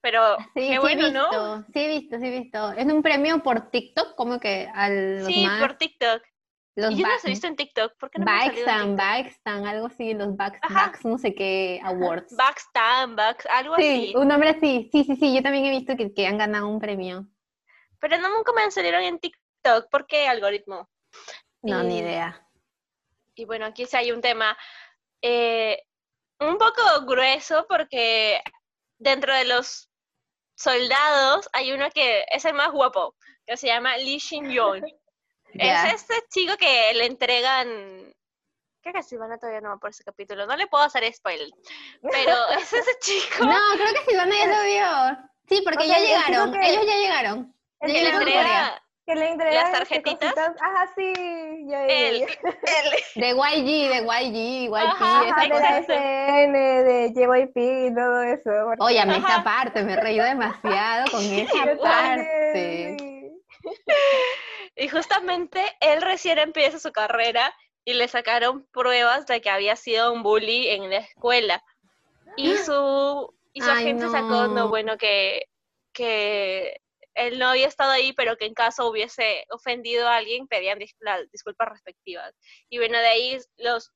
[0.00, 1.62] pero Sí, qué sí bueno, ¿no?
[1.72, 2.72] sí he visto, sí he visto.
[2.72, 6.22] Es un premio por TikTok, como que a los Sí, más, por TikTok.
[6.76, 7.94] los Y yo los he visto en TikTok.
[7.98, 8.96] ¿Por qué no TikTok?
[8.96, 10.86] Baxtan, algo así, los Ajá.
[10.86, 12.34] Bax, no sé qué, awards.
[12.36, 14.12] Backstam, Bax, algo Sí, así.
[14.16, 16.80] un nombre así, sí, sí, sí, yo también he visto que, que han ganado un
[16.80, 17.26] premio.
[17.98, 19.88] Pero no nunca me salieron en TikTok.
[19.90, 20.88] ¿Por qué algoritmo?
[21.62, 22.46] No, ni Y- idea.
[23.34, 24.56] Y bueno, aquí sí hay un tema
[25.22, 25.82] eh,
[26.38, 28.40] un poco grueso porque
[28.98, 29.89] dentro de los
[30.60, 33.14] soldados hay uno que es el más guapo,
[33.46, 34.82] que se llama Lee Shin Yeon.
[35.52, 35.88] Ya.
[35.88, 38.14] Es este chico que le entregan...
[38.82, 40.46] Creo que Silvana todavía no va por ese capítulo.
[40.46, 41.48] No le puedo hacer spoiler.
[42.08, 45.30] Pero es ese chico No, creo que Silvana ya lo vio.
[45.48, 47.56] Sí, porque O ya sea, llegaron, ellos ya llegaron.
[47.80, 50.34] El que le entrega Que le entregan este, tarjetitas?
[50.34, 50.62] cositas.
[50.62, 51.12] Ajá, sí,
[51.66, 52.26] ya, ya, él.
[53.16, 55.84] De YG, de YG, YP, Ajá, esa Ajá, de.
[55.84, 56.52] SN,
[56.84, 57.56] de JYP
[57.88, 58.50] y todo eso.
[58.66, 59.34] porque- Óyame, Ajá.
[59.34, 62.24] esa parte, me he reído demasiado con esa Yo parte.
[62.52, 63.42] también, sí.
[64.76, 67.52] Y justamente él recién empieza su carrera
[67.84, 71.62] y le sacaron pruebas de que había sido un bully en la escuela.
[72.36, 75.46] Y su, y su Ay, agente sacó, no, bueno, que,
[75.92, 76.79] que
[77.14, 80.94] él no había estado ahí, pero que en caso hubiese ofendido a alguien, pedían dis-
[81.00, 82.32] las disculpas respectivas.
[82.68, 83.92] Y bueno, de ahí los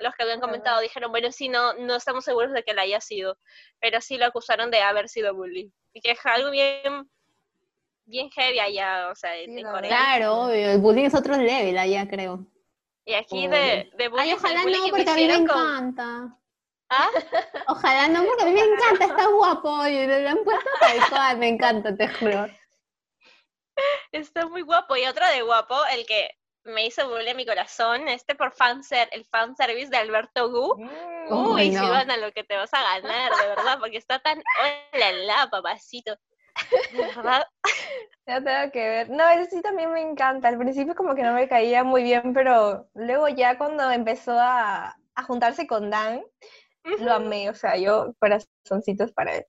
[0.00, 3.00] los que habían comentado dijeron, bueno, sí, no, no estamos seguros de que la haya
[3.00, 3.38] sido,
[3.80, 5.68] pero sí lo acusaron de haber sido bullying.
[5.92, 7.08] Y que es algo bien,
[8.04, 9.88] bien heavy allá, o sea, Sí, en Corea.
[9.88, 12.44] Claro, obvio, el bullying es otro level allá, creo.
[13.04, 16.38] Y aquí de, de bullying, Ay, ojalá bullying no, porque a mí me con- encanta.
[16.96, 17.08] ¿Ah?
[17.68, 21.38] Ojalá no, porque a mí me encanta, está guapo, y lo han puesto tal cual,
[21.38, 22.46] me encanta, te juro.
[24.12, 24.96] Está muy guapo.
[24.96, 26.30] Y otro de guapo, el que
[26.64, 30.76] me hizo bullying mi corazón, este por fanser, el fanservice de Alberto Gu.
[30.78, 31.32] Mm.
[31.32, 31.80] Uy, Uy, no.
[31.80, 34.42] Silvana, lo que te vas a ganar, de verdad, porque está tan
[34.92, 36.16] hola la papacito.
[36.92, 37.46] De verdad.
[38.26, 39.10] Ya tengo que ver.
[39.10, 40.48] No, ese sí también me encanta.
[40.48, 44.96] Al principio como que no me caía muy bien, pero luego ya cuando empezó a,
[45.14, 46.24] a juntarse con Dan,
[47.00, 47.50] lo amé.
[47.50, 49.44] O sea, yo corazoncitos para él.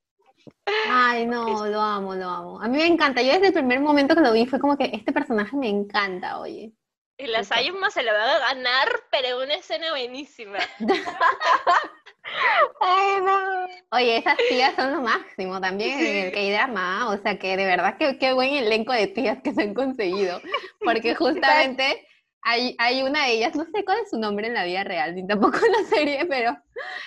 [0.87, 2.61] Ay, no, lo amo, lo amo.
[2.61, 4.91] A mí me encanta, yo desde el primer momento que lo vi fue como que
[4.93, 6.71] este personaje me encanta, oye.
[7.17, 7.43] Y la.
[7.43, 10.59] Sayuma se lo va a ganar, pero una escena buenísima.
[12.81, 13.67] Ay, no.
[13.91, 17.97] Oye, esas tías son lo máximo también en el K-drama, o sea que de verdad
[17.97, 20.41] que qué buen elenco de tías que se han conseguido,
[20.83, 22.05] porque justamente
[22.45, 25.15] hay, hay una de ellas, no sé cuál es su nombre en la vida real,
[25.15, 26.55] ni tampoco en la serie, pero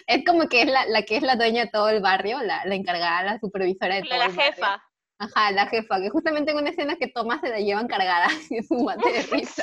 [0.07, 2.64] es como que es la, la que es la dueña de todo el barrio, la,
[2.64, 4.53] la encargada, la supervisora de La, todo la el barrio.
[4.53, 4.83] jefa.
[5.20, 8.59] Ajá, la jefa, que justamente en una escena que Tomás se la llevan cargada y
[8.59, 9.62] es un mate de risa.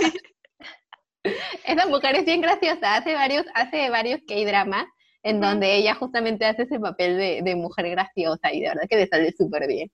[1.65, 4.85] Esa mujer es bien graciosa, hace varios, hace varios K-dramas
[5.23, 8.95] en donde ella justamente hace ese papel de, de mujer graciosa y de verdad que
[8.97, 9.91] le sale súper bien.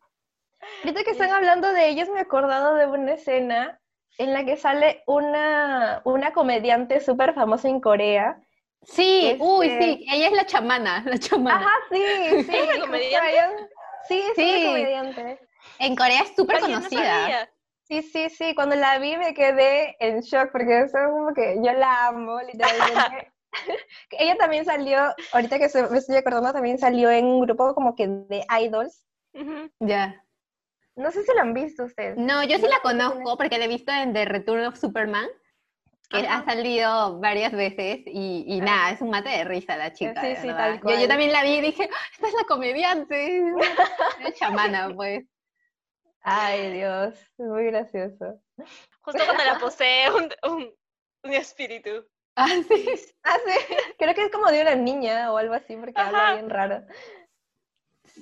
[0.84, 3.81] Ahorita que están hablando de ellos, me he acordado de una escena
[4.24, 8.42] en la que sale una, una comediante súper famosa en Corea.
[8.84, 11.60] Sí, uy, Este- sí, ella es la chamana, la chamana.
[11.60, 12.04] Ajá, sí,
[12.44, 12.52] sí.
[14.08, 14.56] Sí, es Sí.
[14.64, 15.40] una comediante.
[15.80, 17.48] En Corea es súper no conocida.
[17.84, 21.58] Sí, sí, sí, cuando la vi me quedé en shock porque eso es como que
[21.64, 23.32] yo la amo, literalmente.
[24.12, 27.96] Ella también salió, ahorita que se- me estoy acordando, también salió en un grupo como
[27.96, 29.06] que de idols.
[29.80, 30.24] Ya.
[30.96, 32.18] No sé si lo han visto ustedes.
[32.18, 35.28] No, yo sí la conozco porque la he visto en The Return of Superman,
[36.10, 36.40] que Ajá.
[36.40, 40.20] ha salido varias veces y, y nada, es un mate de risa la chica.
[40.22, 41.00] Sí, sí, tal Yo, cual.
[41.00, 43.42] yo también la vi y dije, "Ah, esta es la comediante,
[44.20, 45.24] es chamana, pues.
[46.24, 48.42] Ay, Dios, es muy gracioso.
[49.02, 50.74] Justo cuando la posee un, un,
[51.24, 52.06] un espíritu.
[52.36, 52.90] Ah, sí.
[53.24, 56.34] Ah, sí, creo que es como de una niña o algo así porque habla Ajá.
[56.34, 56.84] bien raro.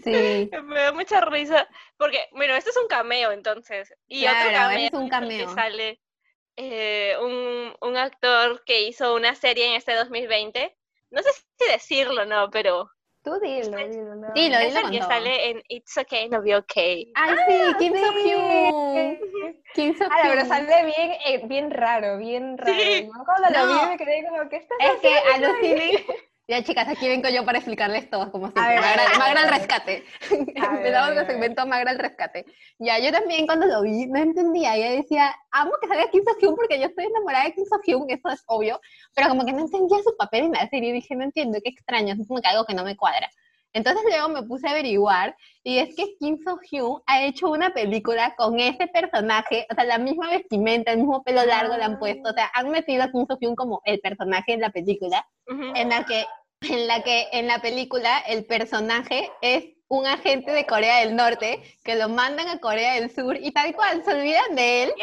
[0.04, 0.50] Sí.
[0.64, 1.68] Me da mucha risa.
[1.98, 3.94] Porque, bueno, este es un cameo entonces.
[4.08, 5.48] Y otro Claro, cameo es un cameo.
[5.48, 6.00] que sale
[6.56, 10.76] eh, un, un actor que hizo una serie en este 2020.
[11.12, 12.90] No sé si decirlo, no, pero
[13.24, 14.16] Tú dilo, dilo.
[14.16, 14.34] no.
[14.34, 15.10] Dilo, es dilo el que todo.
[15.10, 17.12] sale en It's Okay, No Be Okay.
[17.16, 17.94] Ay, sí, Kim.
[17.98, 19.20] So Hyun.
[19.74, 20.48] Kim So Ah, pero Hyun.
[20.48, 22.74] sale bien, eh, bien raro, bien raro.
[22.80, 23.06] Sí.
[23.08, 23.82] Yo cuando lo No.
[23.82, 26.06] vi me quedé como, ¿qué estás Es que haciendo ahí?" alucinen.
[26.50, 28.64] Ya, chicas, aquí vengo yo para explicarles todo, como siempre.
[28.74, 30.04] ver, Magra, ver, Magra al rescate.
[30.32, 32.44] Empezamos el segmento Magra al rescate.
[32.80, 34.76] Ya, yo también cuando lo vi no entendía.
[34.76, 37.80] Yo decía, amo que salga Kim So Hyun porque yo estoy enamorada de Kim So
[37.86, 38.82] Hyun, eso es obvio.
[39.14, 40.92] Pero como que no entendía su papel en la serie.
[40.92, 43.30] Dije, no entiendo, qué extraño, es como que algo que no me cuadra.
[43.72, 47.70] Entonces luego me puse a averiguar y es que Kim So Hyun ha hecho una
[47.72, 52.00] película con ese personaje, o sea, la misma vestimenta, el mismo pelo largo le han
[52.00, 55.24] puesto, o sea, han metido a Kim So Hyun como el personaje en la película,
[55.48, 55.62] Ujú.
[55.76, 56.26] en la que
[56.62, 61.64] en la que en la película el personaje es un agente de Corea del Norte
[61.84, 64.94] que lo mandan a Corea del Sur y tal cual, se olvidan de él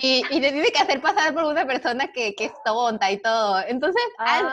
[0.00, 3.18] y, y le tiene que hacer pasar por una persona que, que es tonta y
[3.18, 3.60] todo.
[3.68, 4.02] Entonces,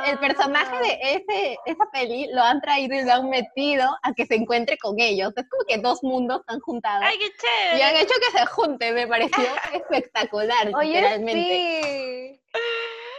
[0.06, 4.28] el personaje de ese, esa peli lo han traído y lo han metido a que
[4.28, 5.34] se encuentre con ellos.
[5.36, 7.06] Es como que dos mundos están juntados.
[7.08, 7.84] ¡Ay, qué y chévere!
[7.84, 12.40] han hecho que se junten, me pareció espectacular, Oye, literalmente.
[12.44, 12.60] sí.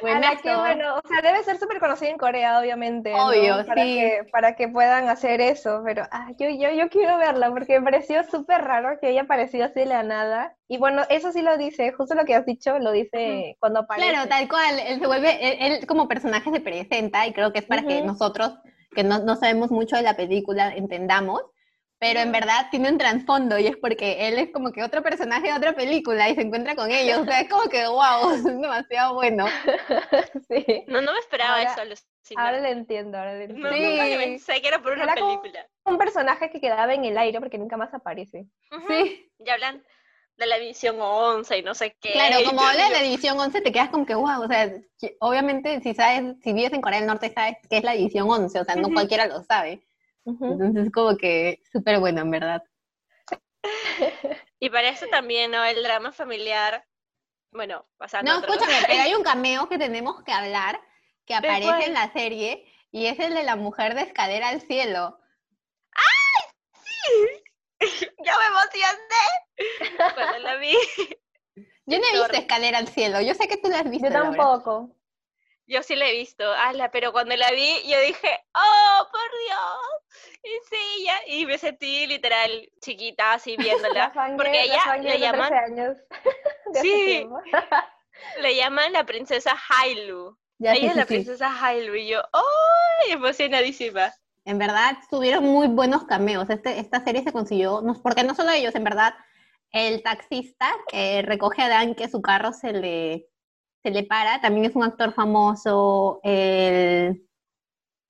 [0.07, 0.61] A la que, Buenazo.
[0.61, 3.13] bueno, o sea, debe ser súper conocida en Corea, obviamente.
[3.13, 3.95] para sí.
[3.95, 7.85] Que, para que puedan hacer eso, pero ah, yo, yo, yo quiero verla porque me
[7.85, 10.57] pareció súper raro que haya aparecido así de la nada.
[10.69, 14.11] Y bueno, eso sí lo dice, justo lo que has dicho, lo dice cuando aparece.
[14.11, 17.61] Claro, tal cual, él se vuelve, él, él como personaje se presenta y creo que
[17.61, 18.55] es para que nosotros,
[18.95, 21.43] que no, no sabemos mucho de la película, entendamos,
[21.99, 25.47] pero en verdad tiene un trasfondo y es porque él es como que otro personaje
[25.49, 28.45] de otra película y se encuentra con ellos, o sea, es como que wow, es
[28.45, 29.47] demasiado bueno.
[30.49, 30.85] sí.
[30.87, 32.03] No, no me esperaba Ahora- eso.
[32.37, 33.73] Ahora lo entiendo, ahora lo No, entiendo.
[33.77, 33.85] Sí.
[33.91, 35.67] nunca que pensé que era por una Era película.
[35.85, 38.47] Un personaje que quedaba en el aire porque nunca más aparece.
[38.89, 39.85] Sí, Y hablan
[40.39, 42.13] de la edición 11 y no sé qué.
[42.13, 44.73] claro, como habla de la edición 11 te quedas como que wow, o sea,
[45.21, 48.59] obviamente si sabes, si vives en Corea del Norte sabes que es la edición 11,
[48.59, 49.85] o sea, no cualquiera lo sabe.
[50.25, 52.63] Entonces como que súper bueno, en verdad.
[54.61, 55.63] Y para eso también, ¿no?
[55.63, 56.87] El drama familiar.
[57.53, 60.81] Bueno, pasando No, escúchame, pero hay un cameo que tenemos que hablar,
[61.27, 65.19] que aparece en la serie y es el de la mujer de escalera al cielo.
[65.93, 66.51] ¡Ay!
[66.83, 67.43] ¡Sí!
[68.25, 70.15] ¡Ya me emocioné!
[70.15, 70.75] Cuando la vi.
[71.87, 74.09] Yo no he visto escalera al cielo, yo sé que tú la has visto.
[74.09, 74.97] Yo tampoco.
[75.67, 80.33] Yo sí la he visto, ala, pero cuando la vi yo dije, oh, por Dios,
[80.43, 85.97] y sí, ya, y me sentí literal chiquita así viéndola, porque ella le llaman, años.
[86.83, 87.27] Sí,
[88.41, 94.13] le llaman la princesa Hailu, ella es la princesa Hailu, y yo, oh, emocionadísima.
[94.45, 98.51] En verdad, tuvieron muy buenos cameos, este, esta serie se consiguió, no, porque no solo
[98.51, 99.15] ellos, en verdad,
[99.71, 103.29] el taxista que recoge a Dan que su carro se le
[103.85, 107.23] se le para, también es un actor famoso, el,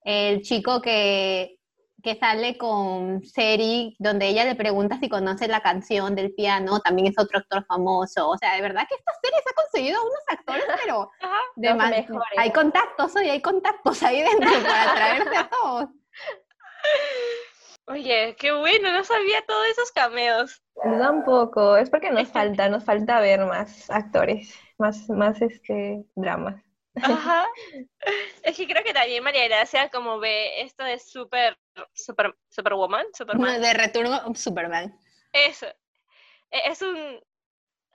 [0.04, 1.58] el chico que,
[2.00, 7.08] que sale con Seri, donde ella le pregunta si conoce la canción del piano, también
[7.08, 8.28] es otro actor famoso.
[8.28, 11.10] O sea, de verdad que esta serie se ha conseguido unos actores, pero
[11.56, 11.92] de más,
[12.36, 15.88] hay contactos hoy, hay contactos ahí dentro para traerse a todos.
[17.86, 20.62] Oye, qué bueno, no sabía todos esos cameos.
[20.84, 26.62] Tampoco, es porque nos falta, nos falta ver más actores más, más este, dramas.
[27.02, 27.46] Ajá.
[28.42, 31.58] Es que creo que también María Gracia como ve esto de super,
[31.94, 33.60] super, Superwoman, Superman.
[33.60, 34.96] De retorno Superman.
[35.32, 35.66] Eso.
[36.50, 37.18] E, es un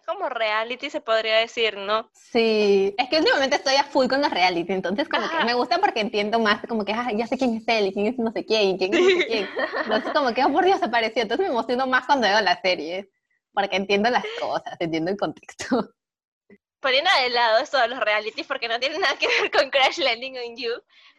[0.06, 2.10] como reality se podría decir, ¿no?
[2.16, 5.78] Sí, es que últimamente estoy a full con los reality, entonces como que me gusta
[5.78, 8.44] porque entiendo más, como que ya sé quién es él y quién es no sé
[8.44, 9.48] quién y quién es no sé quién.
[9.84, 11.22] Entonces como que, oh, por Dios, apareció.
[11.22, 13.12] Entonces me emociono más cuando veo la serie,
[13.54, 15.94] porque entiendo las cosas, entiendo el contexto
[16.80, 19.98] poniendo de lado esto de los realities porque no tiene nada que ver con Crash
[19.98, 20.72] Landing on You,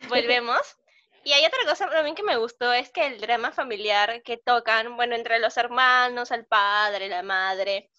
[0.09, 0.61] volvemos.
[1.23, 4.97] Y hay otra cosa también que me gustó, es que el drama familiar que tocan,
[4.97, 7.91] bueno, entre los hermanos, el padre, la madre,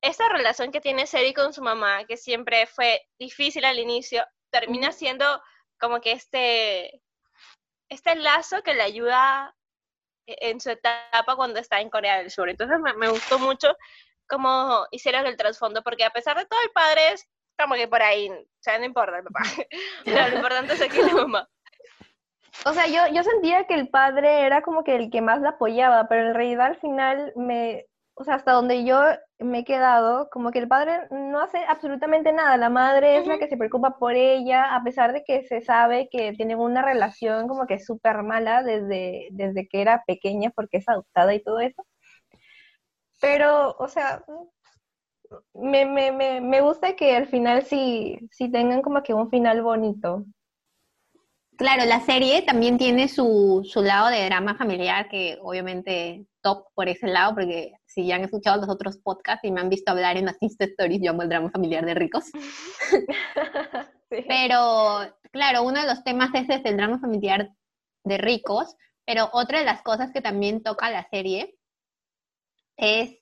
[0.00, 4.92] esa relación que tiene Seri con su mamá, que siempre fue difícil al inicio, termina
[4.92, 5.42] siendo
[5.78, 7.02] como que este,
[7.88, 9.54] este lazo que le ayuda
[10.26, 12.48] e-, en su etapa cuando está en Corea del Sur.
[12.48, 13.76] Entonces me, me gustó mucho
[14.28, 18.02] cómo hicieron el trasfondo, porque a pesar de todo el padre es como que por
[18.02, 19.40] ahí, o sea, no importa el papá,
[20.30, 21.48] lo importante es aquí la mamá.
[22.66, 25.50] O sea, yo, yo sentía que el padre era como que el que más la
[25.50, 29.00] apoyaba, pero en realidad al final me, o sea, hasta donde yo
[29.38, 33.38] me he quedado, como que el padre no hace absolutamente nada, la madre es la
[33.38, 37.46] que se preocupa por ella, a pesar de que se sabe que tienen una relación
[37.46, 41.86] como que súper mala desde, desde que era pequeña porque es adoptada y todo eso.
[43.20, 44.24] Pero, o sea,
[45.54, 49.62] me, me, me, me gusta que al final sí, sí tengan como que un final
[49.62, 50.24] bonito.
[51.58, 56.88] Claro, la serie también tiene su, su lado de drama familiar, que obviamente top por
[56.88, 60.16] ese lado, porque si ya han escuchado los otros podcasts y me han visto hablar
[60.16, 62.26] en las Insta Stories, yo amo el drama familiar de ricos.
[64.08, 65.00] Pero,
[65.32, 67.50] claro, uno de los temas es el drama familiar
[68.04, 71.57] de ricos, pero otra de las cosas que también toca la serie
[72.78, 73.18] es,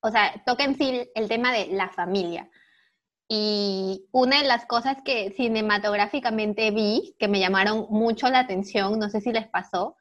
[0.00, 2.50] o sea, toca en sí el tema de la familia.
[3.28, 9.08] Y una de las cosas que cinematográficamente vi, que me llamaron mucho la atención, no
[9.08, 9.96] sé si les pasó,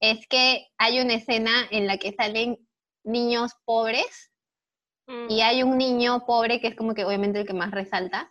[0.00, 2.58] es que hay una escena en la que salen
[3.04, 4.30] niños pobres
[5.06, 5.42] y mm.
[5.42, 8.30] hay un niño pobre que es como que obviamente el que más resalta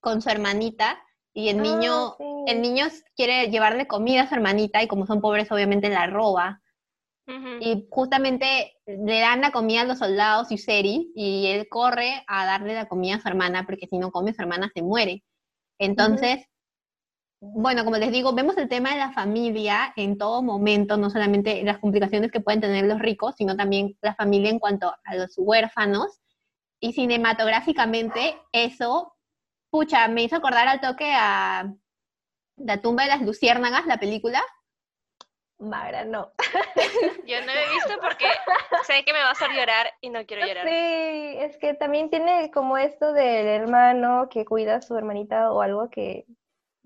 [0.00, 0.98] con su hermanita
[1.32, 5.20] y el niño ah, el niño quiere llevarle comida a su hermanita y como son
[5.20, 6.62] pobres obviamente la roba
[7.26, 12.44] y justamente le dan la comida a los soldados y Seri, y él corre a
[12.44, 15.24] darle la comida a su hermana, porque si no come, su hermana se muere.
[15.78, 16.46] Entonces,
[17.40, 21.62] bueno, como les digo, vemos el tema de la familia en todo momento, no solamente
[21.62, 25.34] las complicaciones que pueden tener los ricos, sino también la familia en cuanto a los
[25.36, 26.20] huérfanos.
[26.80, 29.14] Y cinematográficamente, eso,
[29.70, 31.72] pucha, me hizo acordar al toque a
[32.56, 34.42] La tumba de las luciérnagas, la película,
[35.58, 36.32] Magra, no.
[37.26, 38.26] Yo no lo he visto porque
[38.86, 40.66] sé que me va a hacer llorar y no quiero llorar.
[40.66, 45.62] Sí, es que también tiene como esto del hermano que cuida a su hermanita o
[45.62, 46.26] algo que...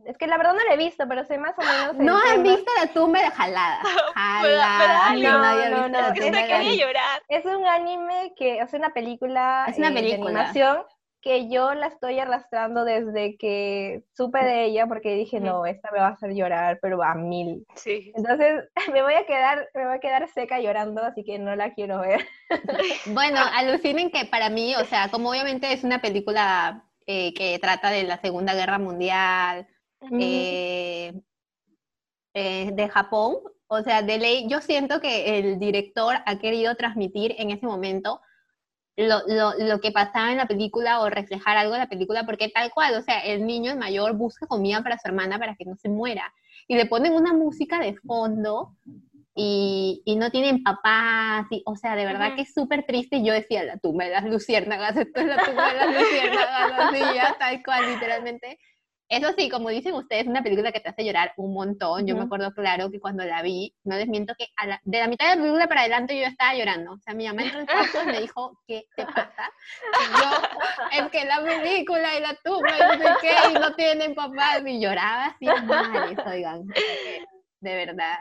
[0.04, 1.96] Es que la verdad no lo he visto, pero sé más o menos...
[1.96, 3.82] No has visto la tumba de Jalada.
[4.14, 5.14] Jalada.
[5.16, 7.22] no, no, no, Es, llorar.
[7.28, 10.30] es un anime que es una película, es una película.
[10.30, 10.84] de animación
[11.20, 15.98] que yo la estoy arrastrando desde que supe de ella porque dije, no, esta me
[15.98, 17.66] va a hacer llorar, pero a mil.
[17.74, 18.12] Sí.
[18.14, 21.74] Entonces me voy a quedar, me voy a quedar seca llorando, así que no la
[21.74, 22.26] quiero ver.
[23.06, 27.90] Bueno, alucinen que para mí, o sea, como obviamente es una película eh, que trata
[27.90, 29.66] de la Segunda Guerra Mundial,
[30.12, 31.12] eh,
[32.34, 33.36] eh, de Japón,
[33.66, 38.20] o sea, de ley, yo siento que el director ha querido transmitir en ese momento
[38.98, 42.48] lo, lo, lo, que pasaba en la película o reflejar algo en la película, porque
[42.48, 45.64] tal cual, o sea, el niño, el mayor, busca comida para su hermana para que
[45.64, 46.34] no se muera.
[46.66, 48.74] Y le ponen una música de fondo
[49.36, 53.18] y, y no tienen papás, y, o sea, de verdad que es súper triste.
[53.18, 56.72] Y yo decía, la tumba de las luciérnagas, esto es la tumba de las luciérnagas,
[56.76, 58.58] así ya, tal cual, literalmente.
[59.08, 62.06] Eso sí, como dicen ustedes, es una película que te hace llorar un montón.
[62.06, 64.48] Yo me acuerdo claro que cuando la vi, no desmiento que
[64.84, 66.92] de la mitad de la película para adelante yo estaba llorando.
[66.92, 69.50] O sea, mi mamá entró en cuarto y me dijo, ¿qué te pasa?
[69.94, 73.74] Y yo, es que la película y la tumba y no sé qué, y no
[73.76, 74.62] tienen papás.
[74.66, 76.66] Y lloraba así, madres, oigan.
[77.60, 78.18] De verdad.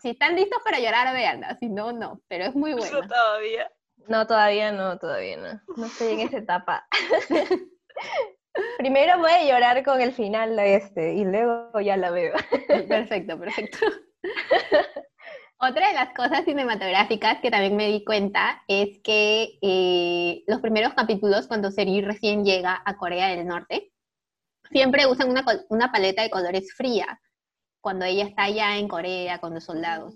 [0.00, 1.58] Si están listos para llorar, veanla.
[1.60, 2.22] Si no, no.
[2.28, 3.00] Pero es muy buena.
[3.00, 3.70] No todavía.
[4.08, 5.60] No, todavía no, todavía no.
[5.76, 6.86] No estoy en esa etapa.
[8.78, 12.34] Primero voy a llorar con el final de este y luego ya la veo.
[12.88, 13.78] Perfecto, perfecto.
[15.58, 20.94] Otra de las cosas cinematográficas que también me di cuenta es que eh, los primeros
[20.94, 23.92] capítulos, cuando Seri recién llega a Corea del Norte,
[24.70, 27.20] siempre usan una, paleta de colores fría,
[27.80, 30.14] cuando ella está allá en Corea con los soldados.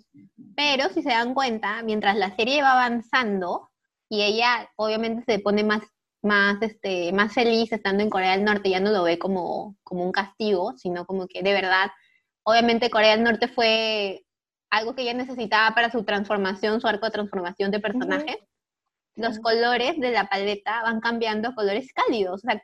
[0.57, 3.70] Pero si se dan cuenta, mientras la serie va avanzando
[4.09, 5.82] y ella obviamente se pone más
[6.23, 10.05] más, este, más feliz estando en Corea del Norte, ya no lo ve como, como
[10.05, 11.91] un castigo, sino como que de verdad,
[12.43, 14.25] obviamente Corea del Norte fue
[14.71, 18.39] algo que ella necesitaba para su transformación, su arco de transformación de personaje.
[19.14, 22.45] Los colores de la paleta van cambiando a colores cálidos.
[22.45, 22.62] O sea,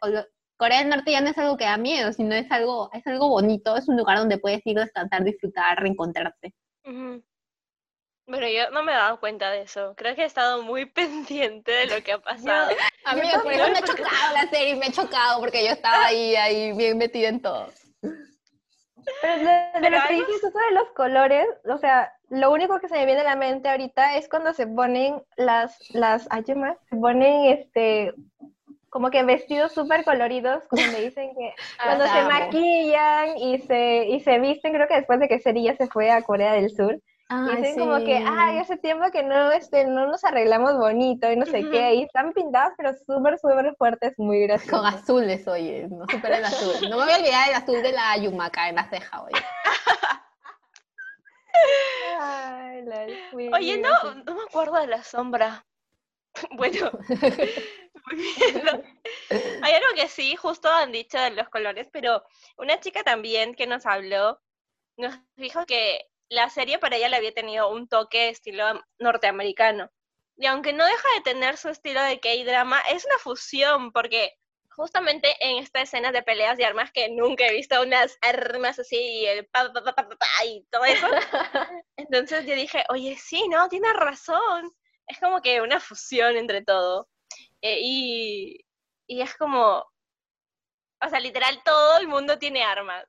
[0.56, 3.28] Corea del Norte ya no es algo que da miedo, sino es algo, es algo
[3.28, 6.54] bonito, es un lugar donde puedes ir, descansar, disfrutar, reencontrarte.
[8.26, 9.94] Pero yo no me he dado cuenta de eso.
[9.96, 12.74] Creo que he estado muy pendiente de lo que ha pasado.
[13.04, 16.06] a mí por eso me ha chocado la serie, me ha chocado porque yo estaba
[16.06, 17.68] ahí, ahí bien metida en todo.
[19.20, 23.04] Pero de, lo que dices de los colores, o sea, lo único que se me
[23.04, 28.14] viene a la mente ahorita es cuando se ponen las, las, más, se ponen este,
[28.88, 34.06] como que vestidos súper coloridos, como me dicen que ah, cuando se maquillan y se,
[34.06, 36.98] y se visten, creo que después de que Serilla se fue a Corea del Sur,
[37.30, 41.36] y dicen como que, ay, hace tiempo que no, este, no nos arreglamos bonito y
[41.36, 44.78] no sé qué, y están pintados, pero súper, súper fuertes, muy graciosos.
[44.78, 46.74] Con azules, oye, no súper el azul.
[46.90, 49.42] No me voy a olvidar el azul de la yumaca en la ceja, oye.
[52.20, 52.84] Ay,
[53.52, 55.64] oye, no, no me acuerdo de la sombra.
[56.56, 56.90] bueno,
[59.62, 62.22] hay algo que sí, justo han dicho de los colores, pero
[62.58, 64.40] una chica también que nos habló,
[64.96, 68.64] nos dijo que la serie para ella le había tenido un toque estilo
[68.98, 69.90] norteamericano.
[70.36, 74.34] Y aunque no deja de tener su estilo de K-drama, es una fusión, porque
[74.70, 78.96] justamente en esta escena de peleas de armas que nunca he visto unas armas así
[78.96, 81.06] y el pa, pa, pa, pa y todo eso.
[81.96, 84.72] Entonces yo dije, oye, sí, no, tiene razón.
[85.06, 87.08] Es como que una fusión entre todo.
[87.60, 88.64] Eh, y,
[89.06, 89.84] y es como,
[91.00, 93.04] o sea, literal, todo el mundo tiene armas.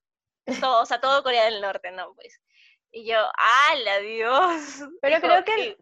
[0.60, 2.14] Todo, o sea, todo Corea del Norte, ¿no?
[2.14, 2.40] Pues.
[2.96, 4.80] Y yo, ¡ala, Dios!
[5.02, 5.78] Pero creo que,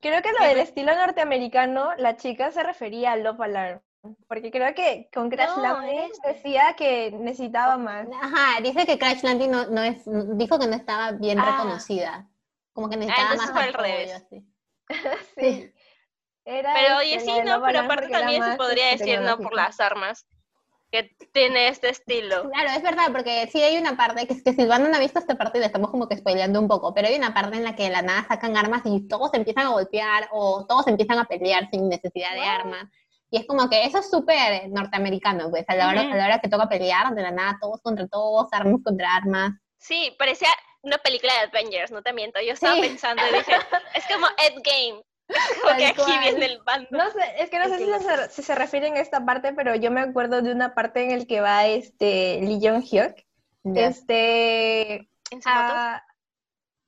[0.00, 3.80] creo que lo del estilo norteamericano, la chica se refería a Love Alarm.
[4.26, 8.08] Porque creo que con Crash Landing decía que necesitaba más.
[8.20, 10.02] Ajá, dice que Crash Landing no, no es,
[10.36, 11.52] dijo que no estaba bien ah.
[11.52, 12.28] reconocida.
[12.72, 14.26] Como que necesitaba ah, más fue al revés.
[15.36, 15.72] sí.
[16.44, 20.26] pero oye, este, sí, no, pero aparte también se podría decir no por las armas
[20.90, 22.50] que tiene este estilo.
[22.50, 25.36] Claro, es verdad, porque sí hay una parte, que, que Silvana no ha visto esta
[25.36, 27.76] parte y le estamos como que spoileando un poco, pero hay una parte en la
[27.76, 31.26] que de la nada sacan armas y todos empiezan a golpear o todos empiezan a
[31.26, 32.84] pelear sin necesidad de armas.
[33.30, 36.40] Y es como que eso es súper norteamericano, pues a la, hora, a la hora
[36.40, 39.52] que toca pelear, de la nada todos contra todos, armas contra armas.
[39.78, 40.48] Sí, parecía
[40.82, 42.40] una película de Avengers, no te miento.
[42.40, 43.52] Yo estaba pensando y dije,
[43.94, 45.04] es como Endgame,
[45.62, 46.88] Porque aquí viene el bando.
[46.90, 49.74] No sé, es que no sé si se, si se, refieren a esta parte, pero
[49.74, 53.14] yo me acuerdo de una parte en el que va este Lee Jong Hyuk.
[53.74, 55.08] Este.
[55.30, 56.02] ¿En su moto?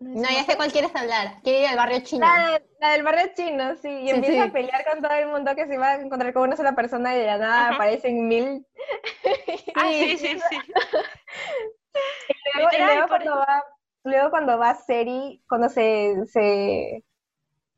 [0.01, 1.41] No, ya sé cuál quieres hablar.
[1.45, 2.27] Quiere ir al barrio chino.
[2.27, 3.89] La, del barrio chino, sí.
[3.89, 6.57] Y empieza a pelear con todo el mundo que se va a encontrar con una
[6.57, 8.67] sola persona y de la nada aparecen mil.
[9.77, 10.59] ah, sí, sí, sí.
[12.57, 13.65] y luego, y luego cuando va,
[14.05, 17.05] luego cuando va Seri, cuando se, se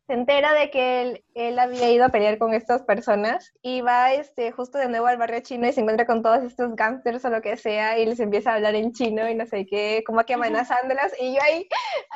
[0.07, 4.13] se entera de que él, él, había ido a pelear con estas personas y va
[4.13, 7.31] este, justo de nuevo al barrio chino y se encuentra con todos estos gangsters o
[7.31, 10.23] lo que sea y les empieza a hablar en chino y no sé qué, como
[10.25, 11.67] que amenazándolas y yo ahí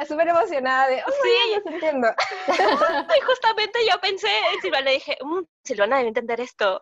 [0.07, 2.09] súper emocionada de, oh, sí, yo entiendo.
[3.17, 6.81] y justamente yo pensé en Silvana y dije, mmm, Silvana debe entender esto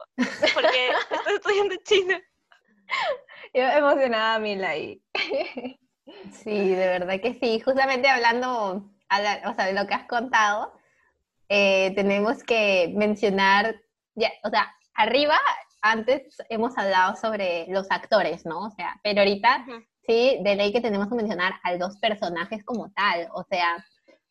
[0.55, 2.19] porque estoy estudiando chino.
[3.55, 5.01] Yo emocionada, Mila, ahí.
[6.33, 7.61] sí, de verdad que sí.
[7.61, 10.73] Justamente hablando, o sea, de lo que has contado,
[11.49, 13.77] eh, tenemos que mencionar
[14.15, 15.39] ya, o sea, arriba,
[15.83, 18.67] antes hemos hablado sobre los actores, ¿no?
[18.67, 19.85] O sea, pero ahorita Ujú.
[20.07, 23.29] sí, de ley que tenemos que mencionar a los personajes como tal.
[23.33, 23.85] O sea,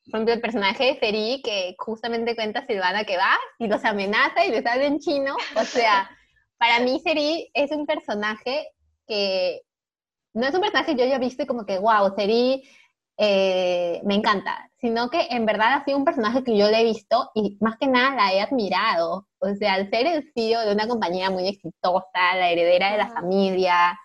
[0.06, 3.84] por ejemplo, el personaje de Feri, que justamente cuenta a Silvana que va y los
[3.86, 5.36] amenaza y les habla en chino.
[5.56, 6.10] O sea,
[6.58, 8.68] para mí Seri es un personaje
[9.08, 9.62] que
[10.34, 12.64] no es un personaje que yo haya visto y como que, wow, Seri
[13.18, 16.84] eh, me encanta, sino que en verdad ha sido un personaje que yo le he
[16.84, 19.28] visto y más que nada la he admirado.
[19.40, 23.10] O sea, al ser el CEO de una compañía muy exitosa, la heredera de la
[23.10, 23.98] familia,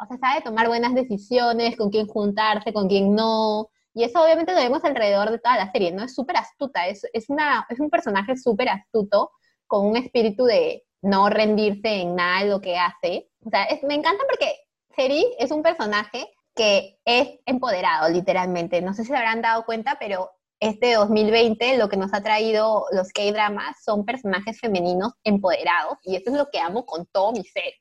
[0.00, 3.68] o sea, sabe tomar buenas decisiones, con quién juntarse, con quién no.
[3.92, 6.04] Y eso obviamente lo vemos alrededor de toda la serie, ¿no?
[6.04, 9.30] Es súper astuta, es, es, una, es un personaje súper astuto,
[9.66, 13.28] con un espíritu de no rendirse en nada de lo que hace.
[13.44, 14.52] O sea, es- me encanta porque
[14.96, 18.80] Seri es un personaje que es empoderado, literalmente.
[18.82, 20.30] No sé si se habrán dado cuenta, pero
[20.60, 26.30] este 2020 lo que nos ha traído los K-dramas son personajes femeninos empoderados y eso
[26.30, 27.74] es lo que amo con todo mi ser.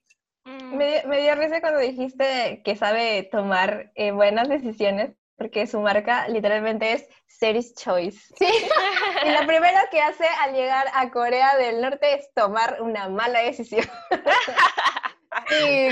[0.45, 5.67] Mm, Me, dio- me dio risa cuando dijiste que sabe tomar eh, buenas decisiones, porque
[5.67, 8.19] su marca literalmente es Series Choice.
[8.37, 8.47] Sí,
[9.25, 13.39] Y lo primero que hace al llegar a Corea del Norte es tomar una mala
[13.39, 13.85] decisión.
[15.47, 15.89] Sí,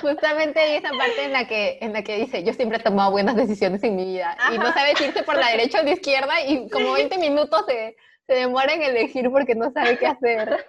[0.00, 3.10] justamente hay esa parte en la que en la que dice, yo siempre he tomado
[3.10, 5.92] buenas decisiones en mi vida y no sabe si irse por la derecha o la
[5.92, 10.66] izquierda y como 20 minutos se, se demora en elegir porque no sabe qué hacer.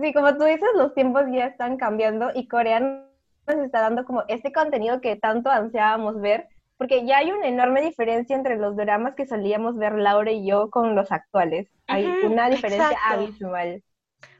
[0.00, 4.24] Sí, como tú dices, los tiempos ya están cambiando y Corea nos está dando como
[4.28, 9.14] este contenido que tanto ansiábamos ver, porque ya hay una enorme diferencia entre los dramas
[9.14, 11.68] que solíamos ver Laura y yo con los actuales.
[11.88, 13.14] Hay una diferencia exacto.
[13.14, 13.82] abismal.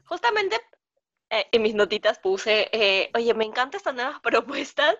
[0.05, 0.55] Justamente
[1.31, 4.97] eh, en mis notitas puse, eh, oye, me encantan estas nuevas propuestas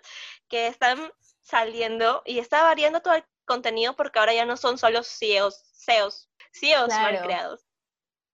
[0.48, 1.12] que están
[1.42, 6.30] saliendo y está variando todo el contenido porque ahora ya no son solo CEOs, CEOs,
[6.54, 7.26] CEOs mal Claro.
[7.26, 7.68] creados,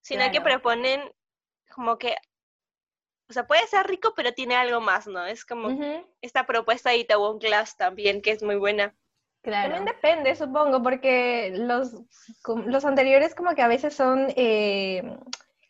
[0.01, 1.11] sino que proponen
[1.73, 2.15] como que,
[3.29, 5.25] o sea, puede ser rico, pero tiene algo más, ¿no?
[5.25, 5.69] Es como
[6.21, 8.95] esta propuesta de Itaewon Class también, que es muy buena.
[9.41, 9.73] Claro.
[9.73, 11.93] También depende, supongo, porque los,
[12.65, 15.03] los anteriores como que a veces son eh,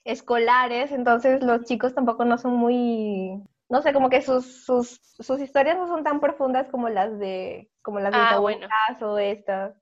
[0.08, 5.40] escolares, entonces los chicos tampoco no son muy, no sé, como que sus, sus, sus
[5.40, 8.68] historias no son tan profundas como las de, como las de Ah, bueno.
[9.02, 9.76] O estas,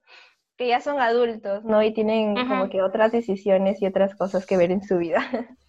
[0.58, 1.82] que ya son adultos, ¿no?
[1.84, 5.20] Y tienen como que otras decisiones y otras cosas que ver en su vida.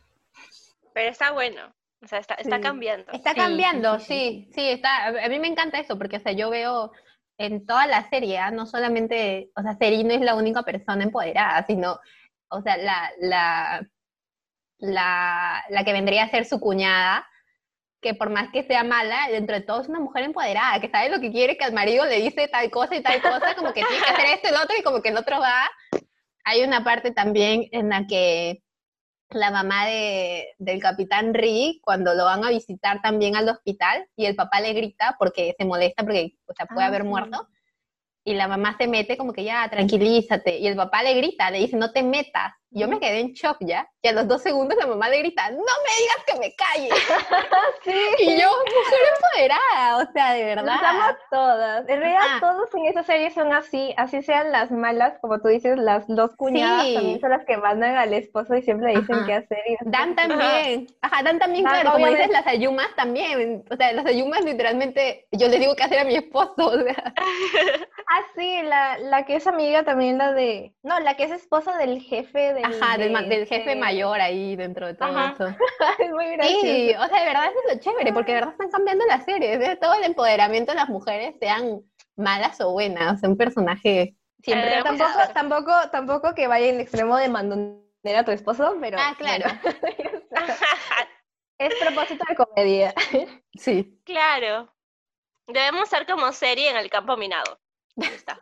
[0.95, 2.63] Pero está bueno, o sea, está, está Sí.
[2.63, 3.13] cambiando.
[3.13, 5.07] Está Sí, cambiando, sí, sí, sí, está.
[5.07, 6.93] A a mí me encanta eso, porque, o sea, yo veo
[7.39, 8.51] en toda la serie, ¿ah?
[8.51, 11.99] no solamente, o sea, Seri no es la única persona empoderada, sino,
[12.49, 13.87] o sea, la, la,
[14.79, 17.27] la, la que vendría a ser su cuñada,
[18.01, 21.09] que por más que sea mala, dentro de todo es una mujer empoderada, que sabe
[21.09, 23.83] lo que quiere, que al marido le dice tal cosa y tal cosa, como que
[23.85, 25.68] tiene que hacer esto y lo otro, y como que el otro va.
[26.45, 28.62] Hay una parte también en la que
[29.31, 34.27] la mamá de, del capitán Ri, cuando lo van a visitar también al hospital, y
[34.27, 37.09] el papá le grita porque se molesta porque o sea, puede Ah, haber sí.
[37.09, 37.49] muerto,
[38.24, 41.59] y la mamá se mete como que ya, tranquilízate, y el papá le grita, le
[41.59, 42.53] dice, no te metas.
[42.71, 45.51] Yo me quedé en shock ya, y a los dos segundos la mamá le grita,
[45.51, 45.62] no me
[46.01, 46.89] digas que me calle.
[48.19, 50.85] Y yo, mujer empoderada, o sea, de verdad.
[50.85, 51.89] amo todas.
[51.89, 55.79] En realidad todos en esa serie son así, así sean las malas, como tú dices,
[55.79, 56.95] las dos cuñadas Sí.
[56.95, 59.27] también son las que mandan al esposo y siempre le dicen Ajá.
[59.27, 59.59] qué hacer.
[59.67, 63.93] y Dan también, ajá, Dan también, Dan, claro, como dices, las ayumas también, o sea,
[63.93, 67.14] las ayumas literalmente, yo le digo qué hacer a mi esposo, o sea,
[68.09, 70.73] Ah, sí, la, la que es amiga también, la de...
[70.85, 72.65] No, la que es esposa del jefe del...
[72.65, 75.33] ajá, del, jefe de- mayor ahí dentro de todo Ajá.
[75.35, 75.49] eso.
[75.99, 76.61] es muy gracioso.
[76.63, 79.25] Sí, o sea, de verdad eso es lo chévere, porque de verdad están cambiando las
[79.25, 79.79] series, ¿eh?
[79.81, 81.83] todo el empoderamiento de las mujeres, sean
[82.17, 84.69] malas o buenas, un personaje siempre...
[84.69, 88.77] Eh, Pero tampoco, tampoco, tampoco que vaya en el extremo de mandoner a tu esposo,
[88.81, 88.99] pero...
[89.01, 89.47] Ah, claro.
[89.63, 90.15] bueno,
[91.59, 92.95] es propósito de comedia.
[93.55, 94.01] Sí.
[94.05, 94.73] claro.
[95.49, 97.61] Debemos ser como serie en el campo minado.
[98.01, 98.39] Ahí está.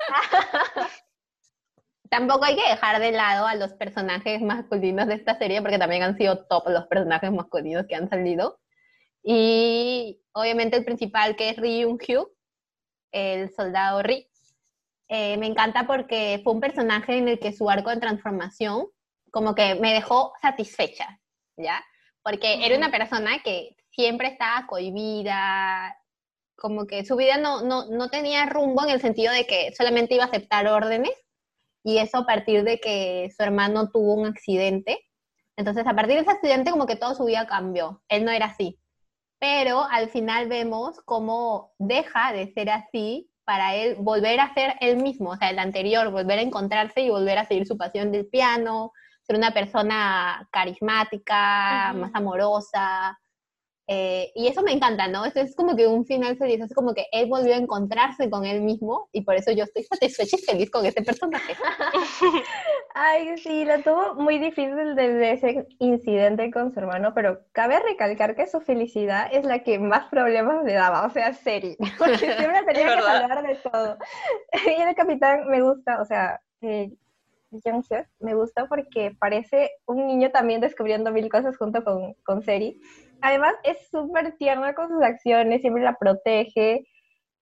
[2.16, 6.04] Tampoco hay que dejar de lado a los personajes masculinos de esta serie, porque también
[6.04, 8.60] han sido top los personajes masculinos que han salido.
[9.24, 12.30] Y obviamente el principal, que es Ri Young-hyo,
[13.10, 14.28] el soldado Ri.
[15.08, 18.86] Eh, me encanta porque fue un personaje en el que su arco de transformación
[19.32, 21.20] como que me dejó satisfecha,
[21.56, 21.84] ¿ya?
[22.22, 25.96] Porque era una persona que siempre estaba cohibida,
[26.54, 30.14] como que su vida no, no, no tenía rumbo en el sentido de que solamente
[30.14, 31.23] iba a aceptar órdenes
[31.84, 34.98] y eso a partir de que su hermano tuvo un accidente.
[35.56, 38.02] Entonces, a partir de ese accidente, como que toda su vida cambió.
[38.08, 38.80] Él no era así.
[39.38, 44.96] Pero al final vemos cómo deja de ser así para él volver a ser él
[44.96, 48.26] mismo, o sea, el anterior, volver a encontrarse y volver a seguir su pasión del
[48.26, 53.18] piano, ser una persona carismática, más amorosa.
[53.86, 55.26] Eh, y eso me encanta, ¿no?
[55.26, 58.46] Esto es como que un final feliz, es como que él volvió a encontrarse con
[58.46, 61.54] él mismo y por eso yo estoy satisfecha y feliz con este personaje.
[62.94, 68.34] Ay, sí, lo tuvo muy difícil desde ese incidente con su hermano, pero cabe recalcar
[68.34, 72.62] que su felicidad es la que más problemas le daba, o sea, serie, porque siempre
[72.66, 73.98] tenía que hablar de todo.
[74.66, 76.90] Y el capitán me gusta, o sea, eh,
[78.20, 82.80] me gusta porque parece un niño también descubriendo mil cosas junto con, con Seri.
[83.24, 86.86] Además, es súper tierno con sus acciones, siempre la protege.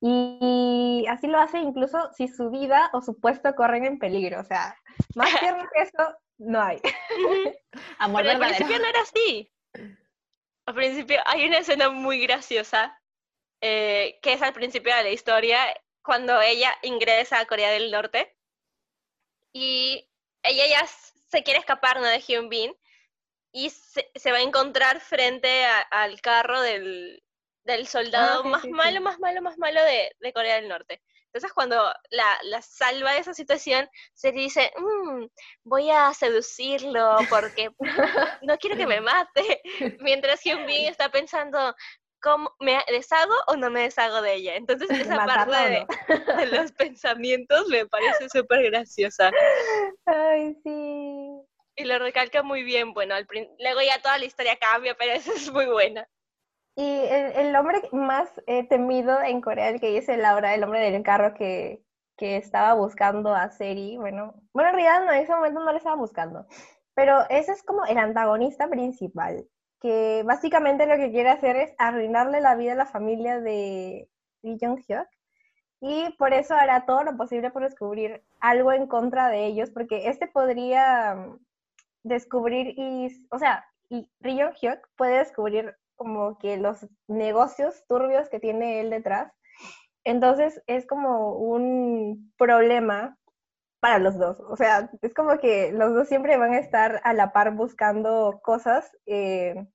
[0.00, 4.38] Y así lo hace incluso si su vida o su puesto corren en peligro.
[4.38, 4.76] O sea,
[5.16, 6.80] más tierno que eso no hay.
[7.98, 9.52] Amor Pero al principio no era así.
[10.66, 12.96] Al principio hay una escena muy graciosa
[13.60, 15.58] eh, que es al principio de la historia
[16.04, 18.36] cuando ella ingresa a Corea del Norte
[19.52, 20.08] y
[20.44, 22.06] ella ya se quiere escapar ¿no?
[22.06, 22.72] de Hyun Bin
[23.52, 27.22] y se, va a encontrar frente al carro del,
[27.86, 31.02] soldado ah, más malo, más malo, más malo de, Corea del Norte.
[31.26, 31.76] Entonces cuando
[32.10, 35.26] la, salva de esa situación, se dice, mm,
[35.64, 37.70] voy a seducirlo porque
[38.42, 39.62] no quiero que me mate.
[40.00, 41.74] Mientras Hyun Bin está pensando,
[42.22, 44.56] ¿cómo, ¿me deshago o no me deshago de ella?
[44.56, 49.30] Entonces esa parte de, de, los pensamientos me parece súper graciosa.
[50.06, 51.11] Ay, sí.
[51.82, 53.14] Y lo recalca muy bien, bueno,
[53.58, 56.06] luego ya toda la historia cambia, pero eso es muy buena.
[56.76, 61.02] Y el, hombre más eh, temido en Corea, el que dice Laura, el hombre del
[61.02, 61.82] carro que,
[62.16, 65.78] que estaba buscando a Seri, bueno, bueno, en realidad no, en ese momento no le
[65.78, 66.46] estaba buscando,
[66.94, 69.46] pero ese es como el antagonista principal
[69.80, 74.08] que básicamente lo que quiere hacer es arruinarle la vida a la familia de
[74.42, 75.08] Lee Jong-hyuk
[75.80, 80.08] y por eso hará todo lo posible por descubrir algo en contra de ellos, porque
[80.08, 81.16] este podría
[82.02, 88.40] descubrir y, o sea, y Lee Jong-hyuk puede descubrir como que los negocios turbios que
[88.40, 89.32] tiene él detrás.
[90.04, 93.16] Entonces es como un problema
[93.80, 94.40] para los dos.
[94.40, 98.40] O sea, es como que los dos siempre van a estar a la par buscando
[98.42, 99.66] cosas eh,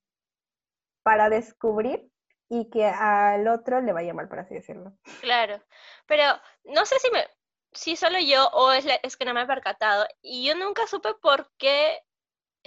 [1.03, 2.09] para descubrir
[2.49, 4.93] y que al otro le vaya mal, por así decirlo.
[5.21, 5.61] Claro,
[6.05, 6.23] pero
[6.63, 7.25] no sé si me,
[7.73, 11.13] si solo yo o es, es que no me he percatado y yo nunca supe
[11.21, 11.99] por qué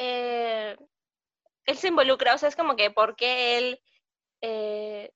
[0.03, 0.77] eh,
[1.67, 3.83] él se involucra, o sea, es como que por qué él
[4.41, 5.11] eh,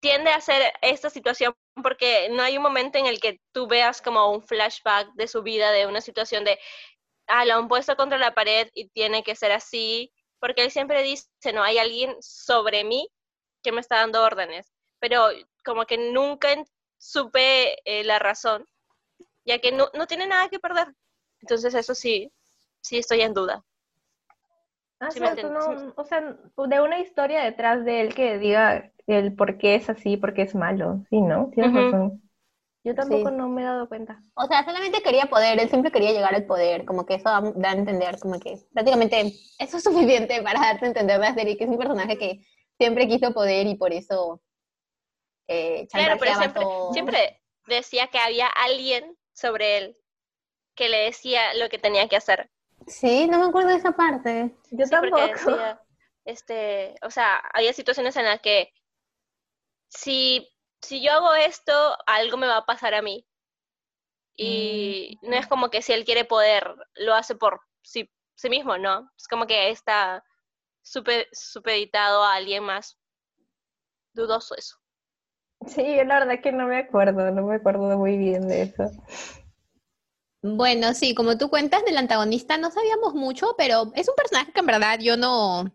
[0.00, 4.00] tiende a hacer esta situación porque no hay un momento en el que tú veas
[4.00, 6.56] como un flashback de su vida, de una situación de,
[7.26, 11.02] ah, lo han puesto contra la pared y tiene que ser así, porque él siempre
[11.02, 13.08] dice, no, hay alguien sobre mí
[13.64, 15.26] que me está dando órdenes, pero
[15.64, 16.48] como que nunca
[16.96, 18.66] supe eh, la razón,
[19.44, 20.94] ya que no, no tiene nada que perder.
[21.40, 22.30] Entonces eso sí,
[22.82, 23.64] sí estoy en duda.
[25.00, 29.74] Ah, no, o sea, de una historia detrás de él que diga el por qué
[29.74, 31.50] es así, por qué es malo, sí, ¿no?
[31.52, 32.22] Tienes razón.
[32.84, 34.22] Yo tampoco no me he dado cuenta.
[34.34, 37.70] O sea, solamente quería poder, él siempre quería llegar al poder, como que eso da,
[37.70, 41.64] a entender, como que prácticamente eso es suficiente para darte a entender la serie, que
[41.64, 42.40] es un personaje que
[42.78, 44.40] siempre quiso poder y por eso
[45.48, 46.62] eh, Claro, pero siempre,
[46.92, 49.96] siempre decía que había alguien sobre él
[50.74, 52.50] que le decía lo que tenía que hacer.
[52.86, 54.54] Sí, no me acuerdo de esa parte.
[54.70, 55.20] Yo tampoco.
[56.24, 58.72] este, o sea, había situaciones en las que
[59.88, 60.48] si,
[60.80, 61.72] si yo hago esto,
[62.06, 63.26] algo me va a pasar a mí.
[64.36, 65.30] Y mm.
[65.30, 69.10] no es como que si él quiere poder, lo hace por sí, sí mismo, ¿no?
[69.16, 70.24] Es como que está
[70.82, 72.98] super, supeditado a alguien más.
[74.14, 74.76] Dudoso eso.
[75.66, 78.90] Sí, la verdad que no me acuerdo, no me acuerdo muy bien de eso.
[80.44, 84.58] Bueno, sí, como tú cuentas del antagonista, no sabíamos mucho, pero es un personaje que
[84.60, 85.72] en verdad yo no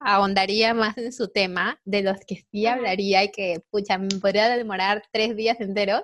[0.00, 4.48] ahondaría más en su tema, de los que sí hablaría y que, pucha, me podría
[4.56, 6.02] demorar tres días enteros,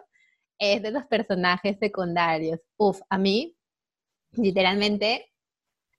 [0.59, 2.61] es de los personajes secundarios.
[2.77, 3.57] Uf, a mí,
[4.33, 5.33] literalmente,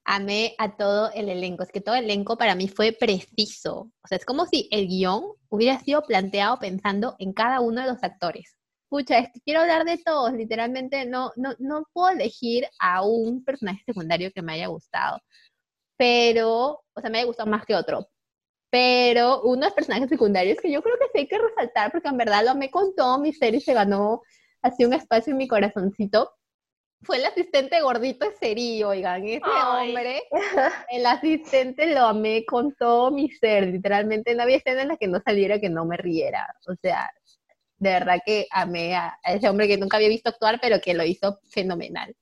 [0.06, 1.64] amé a todo el elenco.
[1.64, 3.92] Es que todo el elenco para mí fue preciso.
[4.04, 7.88] O sea, es como si el guion hubiera sido planteado pensando en cada uno de
[7.90, 8.55] los actores
[8.90, 13.44] pucha, es que quiero hablar de todos, literalmente no, no, no puedo elegir a un
[13.44, 15.20] personaje secundario que me haya gustado,
[15.98, 18.08] pero, o sea, me haya gustado más que otro.
[18.72, 22.10] Pero uno de los personajes secundarios que yo creo que sí hay que resaltar, porque
[22.10, 24.22] en verdad lo amé con todo mi ser y se ganó
[24.62, 26.32] así un espacio en mi corazoncito,
[27.06, 30.24] fue el asistente gordito de Seri, oigan, ese hombre,
[30.90, 35.08] el asistente lo amé con todo mi ser, literalmente no había escena en la que
[35.08, 37.10] no saliera que no me riera, o sea,
[37.78, 41.04] de verdad que amé a, ese hombre que nunca había visto actuar, pero que lo
[41.04, 42.16] hizo fenomenal.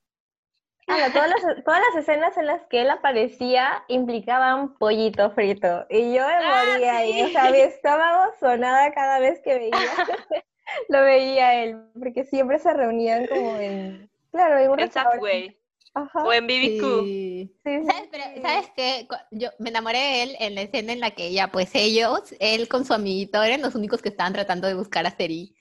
[0.86, 5.86] Todas, las, todas las escenas en las que él aparecía implicaban pollito frito.
[5.88, 7.22] Y yo me Ah, moría ahí.
[7.22, 7.32] O sí.
[7.32, 9.72] sea, mi estómago sonaba cada vez que veía,
[10.90, 11.90] lo veía él.
[11.98, 14.10] Porque siempre se reunían como en.
[14.30, 15.16] Claro, en un restaurante.
[15.16, 15.63] Subway
[15.94, 16.24] Ajá.
[16.24, 17.04] o en BBQ.
[17.04, 17.50] Sí.
[17.64, 18.42] ¿Sabes, pero, sí.
[18.42, 19.08] ¿sabes qué?
[19.30, 22.68] Yo me enamoré de él en la escena en la que ya, pues ellos, él
[22.68, 25.56] con su amiguito, eran los únicos que estaban tratando de buscar a Seri.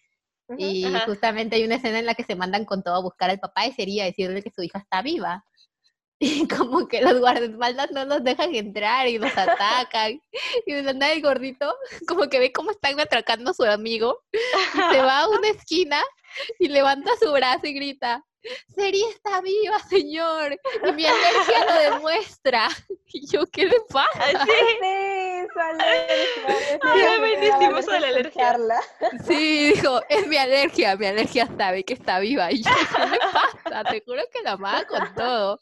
[0.58, 1.06] Y Ajá.
[1.06, 3.64] justamente hay una escena en la que se mandan con todo a buscar al papá
[3.64, 5.44] de Seri a decirle que su hija está viva.
[6.20, 10.22] Y como que los guardaespaldas no los dejan entrar y los atacan.
[10.66, 11.76] Y de nada el gordito,
[12.08, 16.02] como que ve cómo están atracando a su amigo, y se va a una esquina
[16.60, 18.24] y levanta su brazo y grita,
[18.76, 20.54] Seri está viva, señor,
[20.88, 22.68] y mi alergia lo demuestra.
[23.16, 24.24] Y yo, ¿qué le pasa?
[24.24, 24.52] Así.
[24.82, 26.80] Sí, su alergia.
[26.84, 26.94] La
[27.98, 28.34] alergia.
[29.28, 32.52] Sí, dijo, es mi alergia, mi alergia sabe que está viva.
[32.52, 33.84] Y yo, ¿qué le pasa?
[33.84, 35.60] Te juro que la amaba con todo.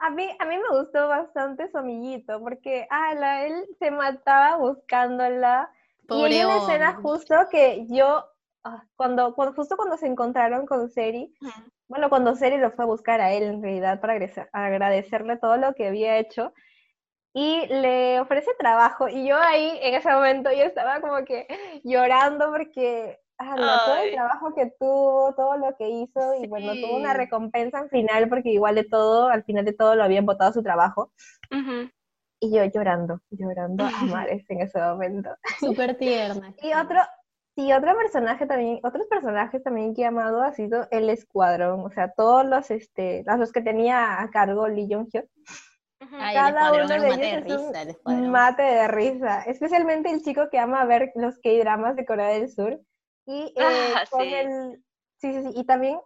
[0.00, 5.68] A mí, a mí me gustó bastante su amiguito, porque ala, él se mataba buscándola.
[6.08, 8.24] y hay una escena justo que yo,
[8.96, 11.34] cuando, cuando, justo cuando se encontraron con Seri,
[11.88, 14.14] bueno, cuando Seri lo fue a buscar a él en realidad para
[14.52, 16.52] agradecerle todo lo que había hecho,
[17.34, 21.46] y le ofrece trabajo, y yo ahí en ese momento yo estaba como que
[21.82, 26.98] llorando porque ala, todo el trabajo que tuvo, todo lo que hizo, y bueno, tuvo
[26.98, 27.18] una Sí.
[27.18, 30.54] recompensa al final porque igual de todo, al final de todo lo habían votado a
[30.54, 31.10] su trabajo.
[31.50, 31.90] Ujú.
[32.40, 33.88] Y yo llorando, llorando a
[34.28, 35.30] mares en ese momento.
[35.58, 36.54] Súper tierna.
[36.62, 37.00] Y otro,
[37.54, 41.90] y otro personaje también, otros personajes también que he amado ha sido el escuadrón, o
[41.90, 44.88] sea, todos los, este, los que tenía a cargo Lee.
[46.18, 48.30] Ay, el cada uno de un mate de ellos es un risa, el escuadrón.
[48.30, 52.80] mate de risa, especialmente el chico que ama ver los K-dramas de Corea del Sur.
[53.26, 54.34] Y eh, Ah, con sí.
[54.34, 54.82] el,
[55.18, 55.98] sí, sí, sí, y también,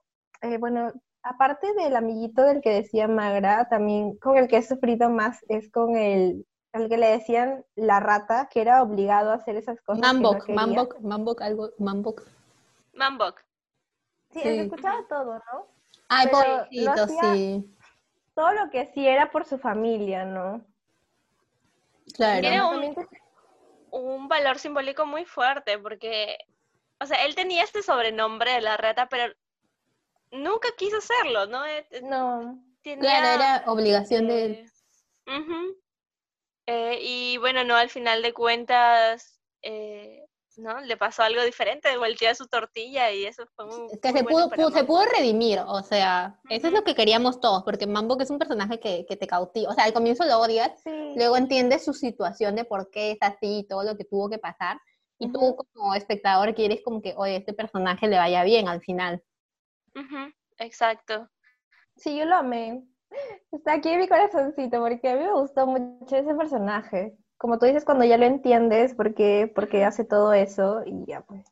[0.43, 0.93] eh, bueno,
[1.23, 5.71] aparte del amiguito del que decía Magra, también con el que he sufrido más es
[5.71, 6.45] con el,
[6.77, 10.01] el que le decían la rata, que era obligado a hacer esas cosas.
[10.01, 10.49] que no Mambok.
[10.49, 12.23] Mambok, Mambok, algo, Mambok.
[12.95, 13.41] Mambok.
[14.33, 14.61] Sí, él Sí.
[14.61, 15.67] escuchaba todo, ¿no?
[16.09, 17.77] Ay, pobrecito, sí.
[18.35, 20.65] Todo lo que sí era por su familia, ¿no?
[22.15, 22.41] Claro.
[22.41, 23.07] Tiene un,
[23.91, 26.37] un valor simbólico muy fuerte porque,
[27.01, 29.33] o sea, él tenía este sobrenombre de la rata, pero
[30.31, 31.63] nunca quiso hacerlo, ¿no?
[32.03, 32.63] No.
[32.83, 34.71] Tenía, Claro, era obligación de él.
[35.27, 35.77] ujú.
[36.67, 40.81] Eh, y bueno, no, al final de cuentas, eh, ¿no?
[40.81, 44.25] Le pasó algo diferente, volteó su tortilla y eso fue muy, Es que muy se
[44.25, 48.23] bueno pudo, se pudo redimir, o sea, eso es lo que queríamos todos, porque Mambok
[48.23, 51.13] es un personaje que, que te cautiva, o sea, al comienzo lo odias, Sí.
[51.15, 54.39] luego entiendes su situación de por qué es así y todo lo que tuvo que
[54.39, 54.81] pasar,
[55.19, 59.23] y tú como espectador quieres como que, oye, este personaje le vaya bien al final.
[60.59, 61.31] Exacto.
[61.97, 62.83] Sí, yo lo amé.
[63.53, 67.17] Está aquí en mi corazoncito porque a mí me gustó mucho ese personaje.
[67.39, 71.45] Como tú dices, cuando ya lo entiendes, porque, porque hace todo eso y ya pues.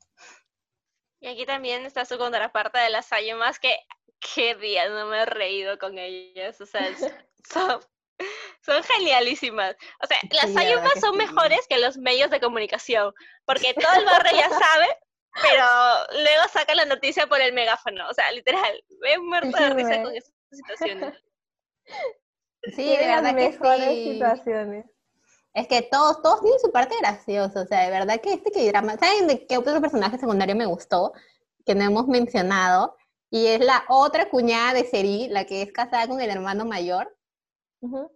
[1.20, 3.74] Y aquí también está su contraparte de las más que
[4.34, 6.60] qué día no me he reído con ellas.
[6.60, 6.82] O sea,
[7.50, 7.80] son,
[8.62, 9.76] son genialísimas.
[10.02, 11.18] O sea, las Sí, que son sí.
[11.18, 13.12] mejores que los medios de comunicación,
[13.44, 14.86] porque todo el barrio ya sabe,
[15.42, 15.66] pero
[16.12, 18.08] luego sacan la noticia por el megáfono.
[18.08, 21.14] O sea, literal, me he muerto de risa con esas situaciones.
[22.74, 24.12] Sí, de verdad que mejores sí.
[24.12, 24.86] situaciones.
[25.52, 28.66] Es que todos, todos tienen su parte graciosa, o sea, de verdad que este que
[28.68, 31.12] drama, ¿saben de qué otro personaje secundario me gustó?
[31.64, 32.96] Que no hemos mencionado,
[33.30, 37.16] y es la otra cuñada de Seri, la que es casada con el hermano mayor.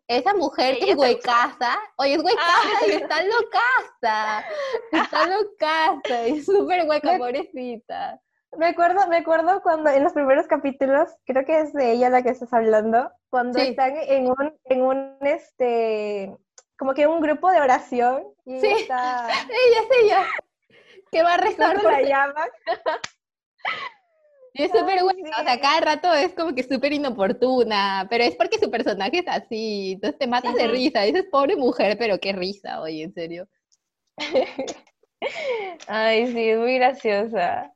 [0.07, 4.45] Esa mujer que Ella es huecaza, oye, es huecaza y está locaza,
[4.91, 8.21] está locaza, es súper hueca, Me- pobrecita.
[8.57, 12.23] Me acuerdo, me acuerdo cuando en los primeros capítulos, creo que es de ella la
[12.23, 13.69] que estás hablando, cuando Sí.
[13.71, 16.37] están en un, en un este,
[16.79, 18.67] como que un grupo de oración y Sí.
[18.69, 20.27] está, Ella es ella,
[21.11, 22.49] que va a rezar ¿cómo por la llaman?
[24.55, 25.61] Y es súper Ay, buena, o sea, sí.
[25.61, 30.19] cada rato es como que súper inoportuna, pero es porque su personaje es así, entonces
[30.19, 33.49] te matas de risa, dices, pobre mujer, pero qué risa, oye, en serio.
[35.87, 37.73] Ay, sí, es muy graciosa.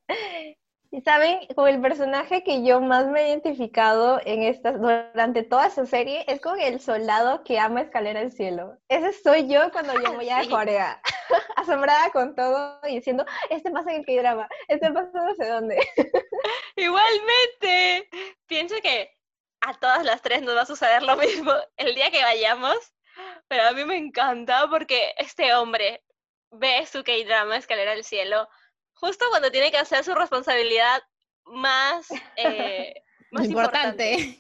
[0.94, 5.66] Y saben, como el personaje que yo más me he identificado en estas, durante toda
[5.66, 8.76] esta serie es con el soldado que ama escalar al cielo.
[8.88, 10.46] Ese soy yo cuando yo voy a.
[10.50, 11.00] Corea,
[11.56, 15.78] asombrada con todo y diciendo, este pasa en el K-drama, este pasa no sé dónde.
[16.76, 18.10] Igualmente,
[18.46, 19.16] pienso que
[19.62, 22.76] a todas las tres nos va a suceder lo mismo el día que vayamos,
[23.48, 26.04] pero a mí me encanta porque este hombre
[26.50, 28.46] ve su K-drama Escalera al Cielo
[29.02, 31.02] justo cuando tiene que hacer su responsabilidad
[31.44, 32.94] más, eh,
[33.32, 34.38] más importante.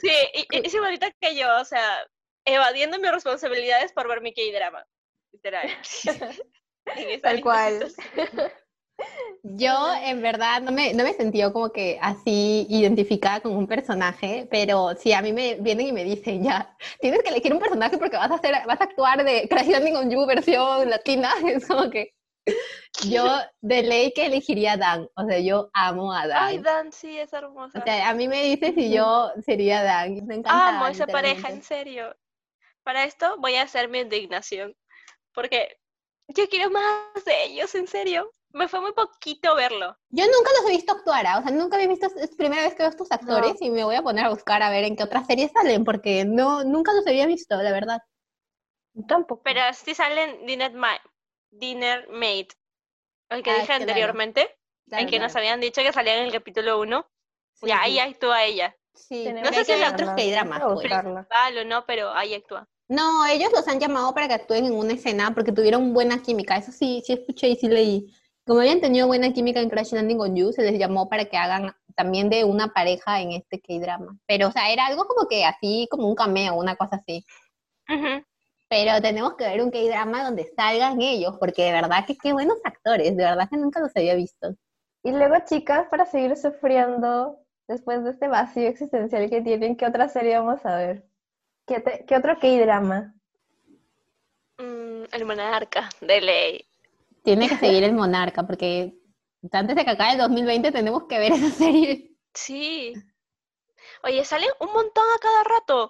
[0.00, 2.04] Sí, y, y es igualita que yo, o sea,
[2.44, 4.84] evadiendo mis responsabilidades por ver mi K-drama.
[5.32, 5.68] Literal.
[7.22, 7.92] Tal cual.
[9.42, 14.46] Yo en verdad no me, no me sentí como que así identificada con un personaje,
[14.48, 17.98] pero si a mí me vienen y me dicen ya, tienes que elegir un personaje
[17.98, 21.66] porque vas a hacer, vas a actuar de Crash Landing on You versión latina, es
[21.66, 22.14] como que
[23.08, 23.26] yo
[23.60, 26.42] de ley que elegiría a Dan, o sea, yo amo a Dan.
[26.42, 27.78] Ay, Dan, sí, es hermosa.
[27.78, 30.26] O sea, a mí me dices si yo sería Dan.
[30.26, 32.14] Me encanta Amo Dan, esa pareja, en serio.
[32.82, 34.76] Para esto voy a hacer mi indignación.
[35.32, 35.78] Porque
[36.28, 38.30] yo quiero más de ellos, en serio.
[38.52, 39.96] Me fue muy poquito verlo.
[40.10, 41.38] Yo nunca los he visto actuar, ¿ah?
[41.40, 43.96] o sea, nunca había visto, es primera vez que veo estos actores y me voy
[43.96, 47.04] a poner a buscar a ver en qué otras series salen, porque no, nunca los
[47.04, 48.00] había visto, la verdad.
[49.08, 49.42] Tampoco.
[49.42, 50.92] Pero sí salen Dinner, Ma
[51.58, 52.48] Dinner Mate.
[53.30, 53.82] El que Ah, dije claro.
[53.82, 54.56] anteriormente.
[54.88, 57.06] Claro, en que nos habían dicho que salían en el capítulo 1.
[57.54, 57.80] Sí, ya, sí.
[57.84, 58.76] ahí actúa ella.
[58.94, 60.10] Sí, hay sé que si la- otros
[60.74, 61.26] buscarla.
[61.28, 62.68] Vale o no, pero ahí actúa.
[62.88, 66.56] No, ellos los han llamado para que actúen en una escena porque tuvieron buena química.
[66.56, 68.14] Eso sí, sí escuché y sí leí.
[68.46, 71.36] Como habían tenido buena química en Crash Landing on You, se les llamó para que
[71.38, 74.18] hagan también de una pareja en este K-drama.
[74.26, 77.24] Pero, o sea, era algo como que así, como un cameo, una cosa así.
[77.88, 78.22] Ujú.
[78.68, 82.58] Pero tenemos que ver un K-drama donde salgan ellos, porque de verdad que qué buenos
[82.64, 84.54] actores, de verdad que nunca los había visto.
[85.02, 87.38] Y luego, chicas, para seguir sufriendo
[87.68, 91.04] después de este vacío existencial que tienen, ¿qué otra serie vamos a ver?
[91.66, 93.14] ¿Qué, te- qué otro K-drama?
[94.58, 96.68] Mm, el monarca, de ley.
[97.22, 98.94] Tiene que seguir el Monarca, porque
[99.52, 102.10] antes de que acabe el 2020 tenemos que ver esa serie.
[102.34, 102.92] Sí.
[104.02, 105.88] Oye, salen un montón a cada rato.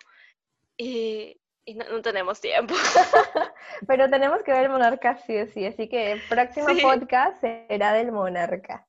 [0.77, 2.75] Y, y no, no tenemos tiempo.
[3.87, 6.83] Pero tenemos que ver el Monarca sí o sí, así que el próximo Sí.
[6.83, 8.87] podcast será del Monarca.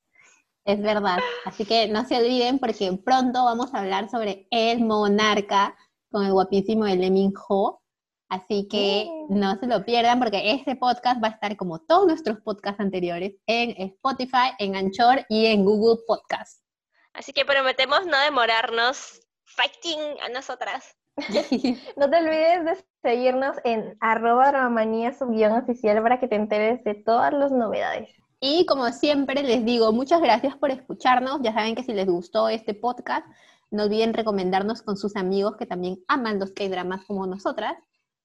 [0.64, 1.18] Es verdad.
[1.44, 5.76] Así que no se olviden porque pronto vamos a hablar sobre el monarca
[6.10, 7.80] con el guapísimo Lee Ho.
[8.28, 12.40] Así que no se lo pierdan porque este podcast va a estar como todos nuestros
[12.40, 16.64] podcasts anteriores en Spotify, en Anchor y en Google Podcast.
[17.12, 19.20] Así que prometemos no demorarnos.
[19.44, 20.96] Fighting a nosotras.
[21.96, 26.94] No te olvides de seguirnos en arroba dramamanía guion oficial para que te enteres de
[26.94, 28.10] todas las novedades.
[28.40, 31.40] Y como siempre les digo, muchas gracias por escucharnos.
[31.42, 33.26] Ya saben que si les gustó este podcast,
[33.70, 37.76] no olviden recomendarnos con sus amigos que también aman los K-dramas como nosotras.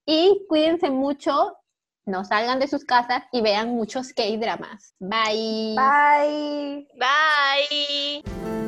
[0.04, 1.56] Y cuídense mucho,
[2.04, 4.94] no salgan de sus casas y vean muchos K-dramas.
[4.98, 5.76] Bye.
[5.76, 6.88] Bye.
[6.98, 8.61] Bye.